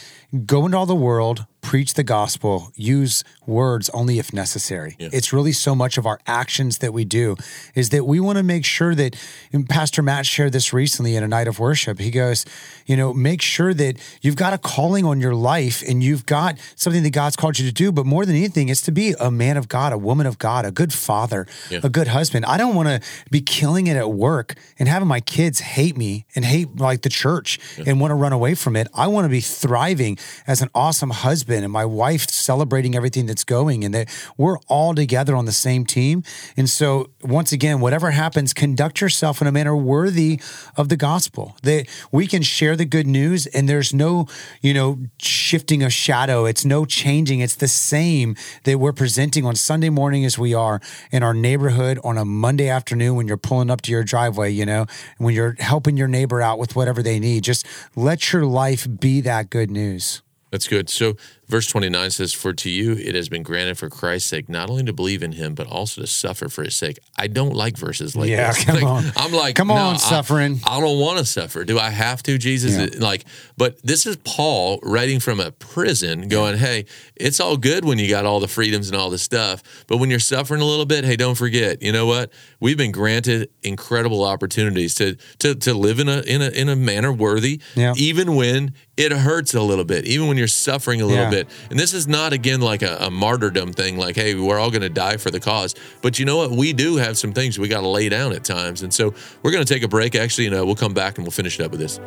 go 0.47 0.65
into 0.67 0.79
all 0.79 0.87
the 0.87 0.95
world, 0.95 1.47
preach 1.69 1.93
the 1.95 2.03
gospel, 2.03 2.73
use 2.77 3.23
words 3.47 3.91
only 3.91 4.19
if 4.19 4.33
necessary. 4.33 4.97
It's 4.99 5.35
really 5.35 5.53
so 5.53 5.75
much 5.75 5.99
of 5.99 6.07
our 6.07 6.19
actions 6.27 6.79
that 6.79 6.95
we 6.95 7.05
do 7.05 7.37
is 7.75 7.91
that 7.91 8.05
we 8.07 8.21
want 8.21 8.39
to 8.39 8.43
make 8.43 8.65
sure 8.65 8.95
that 8.95 9.15
and 9.53 9.69
Pastor 9.69 10.01
Matt 10.03 10.25
shared 10.25 10.53
this 10.53 10.73
recently 10.73 11.15
in 11.15 11.23
a 11.23 11.29
night 11.29 11.47
of 11.47 11.59
worship. 11.59 11.99
He 11.99 12.11
goes, 12.11 12.47
you 12.87 12.97
know, 12.97 13.13
make 13.13 13.43
sure 13.43 13.75
that 13.75 13.95
you've 14.23 14.37
got 14.37 14.55
a 14.55 14.59
calling 14.59 15.05
on 15.05 15.21
your 15.21 15.35
life 15.35 15.83
and 15.87 16.03
you've 16.03 16.25
got 16.25 16.57
something 16.75 17.03
that 17.03 17.11
God's 17.11 17.37
called 17.37 17.59
you 17.59 17.67
to 17.67 17.73
do, 17.73 17.93
but 17.93 18.07
more 18.07 18.25
than 18.25 18.35
anything, 18.35 18.71
it's 18.71 18.81
to 18.83 18.93
be 18.93 19.15
a 19.21 19.31
man 19.31 19.59
of 19.59 19.69
God, 19.69 19.93
a 19.93 19.99
woman 19.99 20.27
of 20.27 20.39
God, 20.39 20.65
a 20.65 20.71
good 20.71 20.93
father, 20.95 21.47
Yeah. 21.71 21.81
a 21.83 21.91
good 21.91 22.09
husband. 22.09 22.47
I 22.47 22.57
don't 22.57 22.75
want 22.75 22.89
to 22.89 23.01
be 23.31 23.43
killing 23.43 23.89
it 23.89 23.97
at 23.97 24.11
work 24.11 24.55
and 24.79 24.89
having 24.89 25.09
my 25.09 25.21
kids 25.21 25.61
hate 25.61 25.97
me 25.99 26.25
and 26.35 26.47
hate 26.47 26.77
like 26.81 27.03
the 27.03 27.11
church 27.11 27.59
and 27.87 28.01
want 28.01 28.11
to 28.11 28.15
run 28.15 28.33
away 28.33 28.55
from 28.55 28.75
it. 28.75 28.89
I 28.95 29.07
want 29.09 29.27
to 29.27 29.29
be 29.29 29.43
thriving 29.43 30.17
as 30.47 30.63
an 30.63 30.71
awesome 30.75 31.11
husband 31.11 31.58
and 31.65 31.73
my 31.73 31.85
wife 31.85 32.29
celebrating 32.29 32.95
everything 32.95 33.27
that's 33.27 33.45
going 33.45 33.85
and 33.85 33.95
that 33.95 34.09
we're 34.37 34.59
all 34.69 34.95
together 34.95 35.37
on 35.37 35.45
the 35.45 35.53
same 35.53 35.85
team. 35.85 36.23
And 36.57 36.69
so 36.69 37.11
once 37.23 37.53
again, 37.53 37.81
whatever 37.81 38.11
happens, 38.11 38.53
conduct 38.53 39.01
yourself 39.01 39.41
in 39.41 39.47
a 39.47 39.53
manner 39.53 39.77
worthy 39.77 40.41
of 40.77 40.89
the 40.89 40.97
gospel. 40.97 41.57
That 41.63 41.87
we 42.13 42.27
can 42.27 42.43
share 42.43 42.77
the 42.77 42.85
good 42.85 43.07
news 43.07 43.47
and 43.47 43.69
there's 43.69 43.93
no, 43.93 44.27
you 44.61 44.75
know, 44.75 44.99
shifting 45.21 45.83
of 45.83 45.93
shadow. 45.93 46.45
It's 46.45 46.65
no 46.65 46.85
changing. 46.85 47.41
It's 47.41 47.57
the 47.57 47.69
same 47.69 48.37
that 48.65 48.79
we're 48.79 48.93
presenting 48.93 49.45
on 49.45 49.57
Sunday 49.57 49.91
morning 49.91 50.25
as 50.25 50.39
we 50.39 50.55
are 50.55 50.81
in 51.11 51.23
our 51.23 51.35
neighborhood 51.35 51.99
on 52.05 52.19
a 52.19 52.25
Monday 52.25 52.69
afternoon 52.69 53.17
when 53.17 53.29
you're 53.29 53.37
pulling 53.37 53.71
up 53.71 53.81
to 53.83 53.93
your 53.93 54.05
driveway, 54.05 54.51
you 54.51 54.67
know, 54.67 54.87
when 55.19 55.35
you're 55.35 55.57
helping 55.59 55.97
your 55.97 56.09
neighbor 56.09 56.41
out 56.41 56.59
with 56.59 56.77
whatever 56.77 57.03
they 57.03 57.19
need. 57.19 57.45
Just 57.45 57.67
let 57.97 58.33
your 58.33 58.45
life 58.45 58.87
be 58.99 59.21
that 59.23 59.51
good 59.51 59.71
news. 59.71 60.23
That's 60.51 60.69
good. 60.69 60.89
So 60.89 61.17
Verse 61.49 61.67
29 61.67 62.11
says, 62.11 62.33
For 62.35 62.53
to 62.53 62.69
you 62.69 62.93
it 62.93 63.15
has 63.15 63.29
been 63.31 63.43
granted 63.43 63.79
for 63.79 63.89
Christ's 63.89 64.29
sake 64.29 64.49
not 64.51 64.69
only 64.69 64.83
to 64.85 64.93
believe 64.93 65.23
in 65.23 65.33
him, 65.33 65.55
but 65.55 65.67
also 65.67 66.03
to 66.03 66.07
suffer 66.07 66.49
for 66.51 66.63
his 66.63 66.77
sake. 66.77 66.99
I 67.17 67.27
don't 67.27 67.55
like 67.55 67.77
verses 67.79 68.15
like 68.15 68.29
yeah, 68.29 68.53
this. 68.53 68.65
come 68.67 68.75
Like, 68.77 68.85
on. 68.85 69.05
I'm 69.17 69.33
like, 69.33 69.57
Come 69.57 69.69
no, 69.69 69.75
on, 69.75 69.95
I- 69.95 69.99
suffering. 69.99 70.61
I, 70.67 70.79
don't 70.79 71.01
want 71.01 71.19
to 71.21 71.25
suffer. 71.25 71.65
Do 71.65 71.79
I 71.79 71.89
have 71.91 72.23
to, 72.25 72.37
Jesus? 72.37 72.77
Yeah. 72.95 73.01
Like, 73.03 73.25
but 73.57 73.81
this 73.83 74.05
is 74.05 74.17
Paul 74.25 74.79
writing 74.83 75.21
from 75.21 75.41
a 75.41 75.51
prison 75.53 76.29
going, 76.29 76.59
Hey, 76.59 76.85
it's 77.17 77.41
all 77.41 77.57
good 77.57 77.85
when 77.85 77.99
you 77.99 78.09
got 78.11 78.27
all 78.27 78.41
the 78.41 78.49
freedoms 78.49 78.89
and 78.91 78.97
all 78.97 79.09
this 79.09 79.23
stuff. 79.23 79.63
But 79.87 79.97
when 79.97 80.11
you're 80.11 80.19
suffering 80.21 80.61
a 80.61 80.67
little 80.67 80.87
bit, 80.87 81.05
hey, 81.05 81.17
don't 81.17 81.35
forget, 81.35 81.81
you 81.83 81.93
know 81.93 82.05
what? 82.07 82.31
We've 82.61 82.77
been 82.77 82.93
granted 82.93 83.49
incredible 83.63 84.23
opportunities 84.25 84.95
to 84.97 85.17
to 85.39 85.55
to 85.55 85.73
live 85.75 85.99
in 85.99 86.09
a 86.09 86.21
in 86.21 86.43
a 86.43 86.49
in 86.51 86.69
a 86.69 86.77
manner 86.77 87.13
worthy, 87.13 87.61
Yeah. 87.75 87.95
even 87.97 88.35
when 88.35 88.75
it 88.97 89.13
hurts 89.13 89.55
a 89.55 89.63
little 89.63 89.85
bit, 89.85 90.05
even 90.05 90.27
when 90.29 90.37
you're 90.37 90.47
suffering 90.49 91.01
a 91.01 91.07
little 91.07 91.25
Yeah. 91.25 91.31
And 91.71 91.79
this 91.79 91.95
is 91.95 92.09
not 92.09 92.33
again 92.33 92.61
like 92.61 92.83
a, 92.83 92.97
a 93.01 93.11
martyrdom 93.11 93.73
thing, 93.73 93.97
like, 93.99 94.17
hey, 94.17 94.35
we're 94.35 94.59
all 94.59 94.71
going 94.71 94.83
to 94.83 94.89
die 94.89 95.17
for 95.17 95.31
the 95.31 95.41
cause. 95.41 95.75
But 96.03 96.19
you 96.19 96.25
know 96.25 96.39
what? 96.39 96.51
We 96.51 96.73
do 96.73 96.97
have 96.97 97.19
some 97.19 97.33
things 97.33 97.59
we 97.59 97.69
got 97.69 97.83
to 97.83 97.89
lay 97.89 98.09
down 98.09 98.33
at 98.33 98.45
times. 98.45 98.83
And 98.83 98.93
so 98.93 99.15
we're 99.43 99.53
going 99.53 99.65
to 99.65 99.73
take 99.73 99.83
a 99.83 99.89
break, 99.89 100.15
actually, 100.15 100.47
and 100.47 100.57
uh, 100.57 100.65
we'll 100.65 100.75
come 100.75 100.95
back 100.95 101.19
and 101.19 101.25
we'll 101.25 101.33
finish 101.33 101.59
it 101.59 101.65
up 101.65 101.71
with 101.71 101.81
this. 101.81 102.01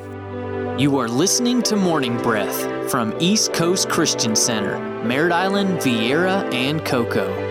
You 0.79 0.97
are 0.97 1.07
listening 1.07 1.61
to 1.63 1.75
Morning 1.75 2.17
Breath 2.17 2.89
from 2.89 3.15
East 3.19 3.53
Coast 3.53 3.89
Christian 3.89 4.35
Center, 4.35 4.79
Merritt 5.03 5.31
Island, 5.31 5.79
Viera, 5.79 6.51
and 6.53 6.83
Cocoa. 6.85 7.50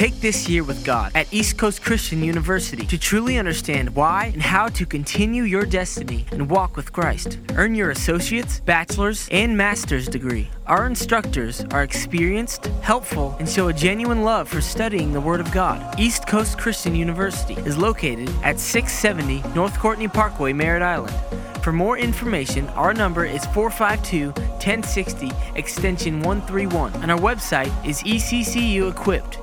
Take 0.00 0.22
this 0.22 0.48
year 0.48 0.64
with 0.64 0.82
God 0.82 1.12
at 1.14 1.30
East 1.30 1.58
Coast 1.58 1.82
Christian 1.82 2.24
University 2.24 2.86
to 2.86 2.96
truly 2.96 3.36
understand 3.36 3.94
why 3.94 4.30
and 4.32 4.40
how 4.40 4.68
to 4.68 4.86
continue 4.86 5.42
your 5.42 5.66
destiny 5.66 6.24
and 6.32 6.48
walk 6.48 6.74
with 6.74 6.90
Christ. 6.90 7.38
Earn 7.54 7.74
your 7.74 7.90
associate's, 7.90 8.60
bachelor's, 8.60 9.28
and 9.30 9.54
master's 9.54 10.08
degree. 10.08 10.48
Our 10.66 10.86
instructors 10.86 11.66
are 11.70 11.82
experienced, 11.82 12.64
helpful, 12.80 13.36
and 13.38 13.46
show 13.46 13.68
a 13.68 13.74
genuine 13.74 14.22
love 14.22 14.48
for 14.48 14.62
studying 14.62 15.12
the 15.12 15.20
Word 15.20 15.38
of 15.38 15.52
God. 15.52 16.00
East 16.00 16.26
Coast 16.26 16.56
Christian 16.56 16.94
University 16.94 17.60
is 17.68 17.76
located 17.76 18.30
at 18.42 18.58
670 18.58 19.46
North 19.54 19.78
Courtenay 19.78 20.08
Parkway, 20.08 20.54
Merritt 20.54 20.80
Island. 20.80 21.14
For 21.62 21.74
more 21.74 21.98
information, 21.98 22.66
our 22.68 22.94
number 22.94 23.26
is 23.26 23.44
452 23.48 24.28
1060 24.30 25.30
extension 25.56 26.22
131, 26.22 26.94
and 27.02 27.10
our 27.10 27.20
website 27.20 27.70
is 27.86 28.02
E 28.06 28.18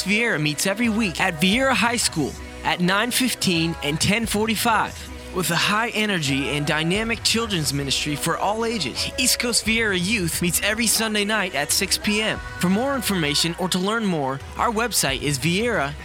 East 0.00 0.08
Viera 0.08 0.40
meets 0.40 0.66
every 0.66 0.88
week 0.88 1.20
at 1.20 1.42
Viera 1.42 1.74
High 1.74 1.98
School 1.98 2.32
at 2.64 2.80
9:15 2.80 3.76
and 3.82 4.00
10:45. 4.00 4.94
With 5.34 5.50
a 5.50 5.56
high 5.56 5.90
energy 5.90 6.56
and 6.56 6.66
dynamic 6.66 7.22
children's 7.22 7.74
ministry 7.74 8.16
for 8.16 8.38
all 8.38 8.64
ages, 8.64 9.10
East 9.18 9.38
Coast 9.38 9.66
Viera 9.66 10.02
Youth 10.02 10.40
meets 10.40 10.62
every 10.62 10.86
Sunday 10.86 11.26
night 11.26 11.54
at 11.54 11.70
6 11.70 11.98
p.m. 11.98 12.40
For 12.60 12.70
more 12.70 12.94
information 12.94 13.54
or 13.58 13.68
to 13.68 13.78
learn 13.78 14.06
more, 14.06 14.40
our 14.56 14.70
website 14.70 15.20
is 15.20 15.38
viera.eccc.us. 15.38 15.98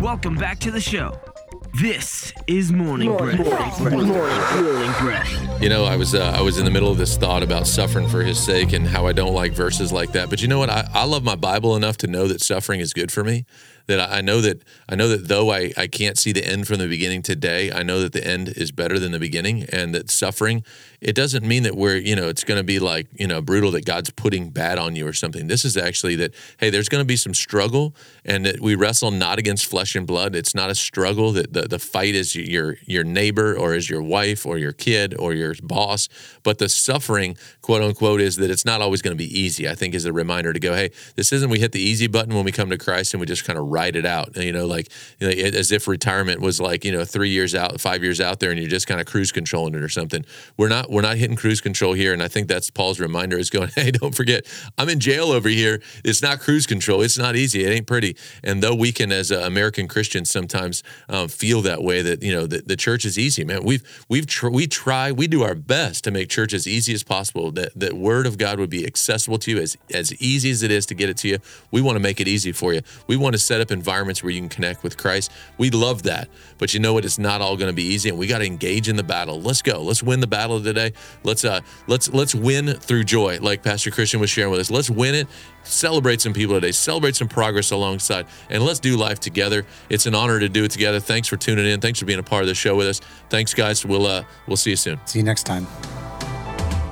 Welcome 0.00 0.36
back 0.36 0.58
to 0.60 0.70
the 0.70 0.80
show. 0.80 1.31
This 1.74 2.34
is 2.46 2.70
Morning 2.70 3.16
Breath. 3.16 3.80
Morning 3.80 4.12
Breath. 4.12 5.62
You 5.62 5.70
know, 5.70 5.84
I 5.86 5.96
was 5.96 6.14
uh, 6.14 6.36
I 6.36 6.42
was 6.42 6.58
in 6.58 6.66
the 6.66 6.70
middle 6.70 6.90
of 6.90 6.98
this 6.98 7.16
thought 7.16 7.42
about 7.42 7.66
suffering 7.66 8.08
for 8.08 8.22
His 8.22 8.38
sake 8.38 8.74
and 8.74 8.86
how 8.86 9.06
I 9.06 9.12
don't 9.12 9.32
like 9.32 9.52
verses 9.52 9.90
like 9.90 10.12
that. 10.12 10.28
But 10.28 10.42
you 10.42 10.48
know 10.48 10.58
what? 10.58 10.68
I, 10.68 10.86
I 10.92 11.04
love 11.04 11.24
my 11.24 11.34
Bible 11.34 11.74
enough 11.74 11.96
to 11.98 12.06
know 12.06 12.28
that 12.28 12.42
suffering 12.42 12.80
is 12.80 12.92
good 12.92 13.10
for 13.10 13.24
me. 13.24 13.46
That 13.86 14.00
I, 14.00 14.20
know 14.20 14.40
that 14.40 14.62
I 14.88 14.94
know 14.94 15.08
that 15.08 15.28
though 15.28 15.52
I, 15.52 15.72
I 15.76 15.86
can't 15.86 16.18
see 16.18 16.32
the 16.32 16.44
end 16.44 16.66
from 16.66 16.78
the 16.78 16.88
beginning 16.88 17.22
today, 17.22 17.72
I 17.72 17.82
know 17.82 18.00
that 18.00 18.12
the 18.12 18.26
end 18.26 18.48
is 18.48 18.72
better 18.72 18.98
than 18.98 19.12
the 19.12 19.18
beginning, 19.18 19.64
and 19.72 19.94
that 19.94 20.10
suffering 20.10 20.64
it 21.02 21.16
doesn't 21.16 21.44
mean 21.44 21.64
that 21.64 21.76
we're 21.76 21.96
you 21.96 22.14
know 22.14 22.28
it's 22.28 22.44
going 22.44 22.58
to 22.58 22.64
be 22.64 22.78
like 22.78 23.08
you 23.18 23.26
know 23.26 23.42
brutal 23.42 23.72
that 23.72 23.84
God's 23.84 24.10
putting 24.10 24.50
bad 24.50 24.78
on 24.78 24.94
you 24.94 25.06
or 25.06 25.12
something. 25.12 25.48
This 25.48 25.64
is 25.64 25.76
actually 25.76 26.14
that 26.16 26.32
hey, 26.58 26.70
there's 26.70 26.88
going 26.88 27.02
to 27.02 27.06
be 27.06 27.16
some 27.16 27.34
struggle, 27.34 27.94
and 28.24 28.46
that 28.46 28.60
we 28.60 28.76
wrestle 28.76 29.10
not 29.10 29.38
against 29.38 29.66
flesh 29.66 29.96
and 29.96 30.06
blood. 30.06 30.36
It's 30.36 30.54
not 30.54 30.70
a 30.70 30.76
struggle 30.76 31.32
that 31.32 31.52
the, 31.52 31.62
the 31.62 31.80
fight 31.80 32.14
is 32.14 32.36
your 32.36 32.76
your 32.86 33.02
neighbor 33.02 33.54
or 33.54 33.74
is 33.74 33.90
your 33.90 34.00
wife 34.00 34.46
or 34.46 34.58
your 34.58 34.72
kid 34.72 35.14
or 35.18 35.34
your 35.34 35.54
boss, 35.60 36.08
but 36.44 36.58
the 36.58 36.68
suffering 36.68 37.36
quote 37.62 37.82
unquote 37.82 38.20
is 38.20 38.36
that 38.36 38.50
it's 38.50 38.64
not 38.64 38.80
always 38.80 39.02
going 39.02 39.16
to 39.16 39.22
be 39.22 39.38
easy. 39.38 39.68
I 39.68 39.74
think 39.74 39.94
is 39.94 40.04
a 40.04 40.12
reminder 40.12 40.52
to 40.52 40.60
go 40.60 40.74
hey, 40.74 40.92
this 41.16 41.32
isn't 41.32 41.50
we 41.50 41.58
hit 41.58 41.72
the 41.72 41.82
easy 41.82 42.06
button 42.06 42.32
when 42.32 42.44
we 42.44 42.52
come 42.52 42.70
to 42.70 42.78
Christ 42.78 43.12
and 43.12 43.20
we 43.20 43.26
just 43.26 43.44
kind 43.44 43.58
of 43.58 43.66
ride 43.72 43.96
it 43.96 44.06
out. 44.06 44.36
You 44.36 44.52
know, 44.52 44.66
like 44.66 44.88
you 45.18 45.26
know, 45.26 45.32
as 45.32 45.72
if 45.72 45.88
retirement 45.88 46.40
was 46.40 46.60
like 46.60 46.84
you 46.84 46.92
know 46.92 47.04
three 47.04 47.30
years 47.30 47.54
out, 47.54 47.80
five 47.80 48.02
years 48.02 48.20
out 48.20 48.38
there, 48.40 48.50
and 48.50 48.60
you're 48.60 48.68
just 48.68 48.86
kind 48.86 49.00
of 49.00 49.06
cruise 49.06 49.32
controlling 49.32 49.74
it 49.74 49.82
or 49.82 49.88
something. 49.88 50.24
We're 50.56 50.68
not 50.68 50.90
we're 50.90 51.02
not 51.02 51.16
hitting 51.16 51.36
cruise 51.36 51.60
control 51.60 51.94
here, 51.94 52.12
and 52.12 52.22
I 52.22 52.28
think 52.28 52.48
that's 52.48 52.70
Paul's 52.70 53.00
reminder 53.00 53.38
is 53.38 53.50
going, 53.50 53.70
hey, 53.74 53.90
don't 53.90 54.14
forget, 54.14 54.46
I'm 54.78 54.88
in 54.88 55.00
jail 55.00 55.32
over 55.32 55.48
here. 55.48 55.82
It's 56.04 56.22
not 56.22 56.40
cruise 56.40 56.66
control. 56.66 57.00
It's 57.00 57.18
not 57.18 57.34
easy. 57.34 57.64
It 57.64 57.70
ain't 57.70 57.86
pretty. 57.86 58.16
And 58.44 58.62
though 58.62 58.74
we 58.74 58.92
can, 58.92 59.10
as 59.10 59.32
uh, 59.32 59.40
American 59.40 59.88
Christians, 59.88 60.30
sometimes 60.30 60.82
um, 61.08 61.28
feel 61.28 61.62
that 61.62 61.82
way, 61.82 62.02
that 62.02 62.22
you 62.22 62.32
know 62.32 62.46
the, 62.46 62.58
the 62.58 62.76
church 62.76 63.04
is 63.04 63.18
easy, 63.18 63.44
man. 63.44 63.64
We've 63.64 63.82
we've 64.08 64.26
tr- 64.26 64.50
we 64.50 64.66
try 64.66 65.12
we 65.12 65.26
do 65.26 65.42
our 65.42 65.54
best 65.54 66.04
to 66.04 66.10
make 66.10 66.28
church 66.28 66.52
as 66.52 66.66
easy 66.66 66.92
as 66.92 67.02
possible. 67.02 67.50
That 67.52 67.72
that 67.76 67.94
Word 67.94 68.26
of 68.26 68.38
God 68.38 68.58
would 68.58 68.70
be 68.70 68.86
accessible 68.86 69.38
to 69.38 69.50
you 69.50 69.58
as 69.58 69.76
as 69.92 70.12
easy 70.20 70.50
as 70.50 70.62
it 70.62 70.70
is 70.70 70.86
to 70.86 70.94
get 70.94 71.08
it 71.08 71.16
to 71.18 71.28
you. 71.28 71.38
We 71.70 71.80
want 71.80 71.96
to 71.96 72.00
make 72.00 72.20
it 72.20 72.28
easy 72.28 72.52
for 72.52 72.74
you. 72.74 72.82
We 73.06 73.16
want 73.16 73.34
to 73.34 73.38
set 73.38 73.61
up 73.62 73.70
environments 73.70 74.22
where 74.22 74.30
you 74.30 74.40
can 74.40 74.48
connect 74.48 74.82
with 74.82 74.96
Christ. 74.96 75.32
We 75.56 75.70
love 75.70 76.02
that, 76.02 76.28
but 76.58 76.74
you 76.74 76.80
know 76.80 76.92
what? 76.92 77.04
It's 77.04 77.18
not 77.18 77.40
all 77.40 77.56
going 77.56 77.70
to 77.70 77.74
be 77.74 77.84
easy, 77.84 78.08
and 78.08 78.18
we 78.18 78.26
got 78.26 78.38
to 78.38 78.46
engage 78.46 78.88
in 78.88 78.96
the 78.96 79.02
battle. 79.02 79.40
Let's 79.40 79.62
go. 79.62 79.82
Let's 79.82 80.02
win 80.02 80.20
the 80.20 80.26
battle 80.26 80.62
today. 80.62 80.92
Let's 81.22 81.44
uh 81.44 81.60
let's 81.86 82.12
let's 82.12 82.34
win 82.34 82.74
through 82.74 83.04
joy, 83.04 83.38
like 83.40 83.62
Pastor 83.62 83.90
Christian 83.90 84.20
was 84.20 84.30
sharing 84.30 84.50
with 84.50 84.60
us. 84.60 84.70
Let's 84.70 84.90
win 84.90 85.14
it. 85.14 85.28
Celebrate 85.62 86.20
some 86.20 86.32
people 86.32 86.54
today. 86.56 86.72
Celebrate 86.72 87.16
some 87.16 87.28
progress 87.28 87.70
alongside, 87.70 88.26
and 88.50 88.62
let's 88.62 88.80
do 88.80 88.96
life 88.96 89.20
together. 89.20 89.64
It's 89.88 90.06
an 90.06 90.14
honor 90.14 90.40
to 90.40 90.48
do 90.48 90.64
it 90.64 90.70
together. 90.70 91.00
Thanks 91.00 91.28
for 91.28 91.36
tuning 91.36 91.66
in. 91.66 91.80
Thanks 91.80 91.98
for 91.98 92.04
being 92.04 92.18
a 92.18 92.22
part 92.22 92.42
of 92.42 92.48
the 92.48 92.54
show 92.54 92.76
with 92.76 92.88
us. 92.88 93.00
Thanks, 93.30 93.54
guys. 93.54 93.86
We'll 93.86 94.06
uh 94.06 94.24
we'll 94.46 94.56
see 94.56 94.70
you 94.70 94.76
soon. 94.76 95.00
See 95.06 95.20
you 95.20 95.24
next 95.24 95.44
time. 95.44 95.66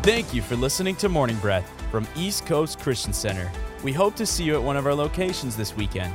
Thank 0.02 0.32
you 0.32 0.40
for 0.40 0.56
listening 0.56 0.96
to 0.96 1.08
Morning 1.10 1.36
Breath 1.36 1.70
from 1.90 2.06
East 2.16 2.46
Coast 2.46 2.78
Christian 2.78 3.12
Center. 3.12 3.50
We 3.82 3.92
hope 3.92 4.14
to 4.16 4.26
see 4.26 4.44
you 4.44 4.54
at 4.54 4.62
one 4.62 4.76
of 4.76 4.86
our 4.86 4.94
locations 4.94 5.56
this 5.56 5.76
weekend. 5.76 6.14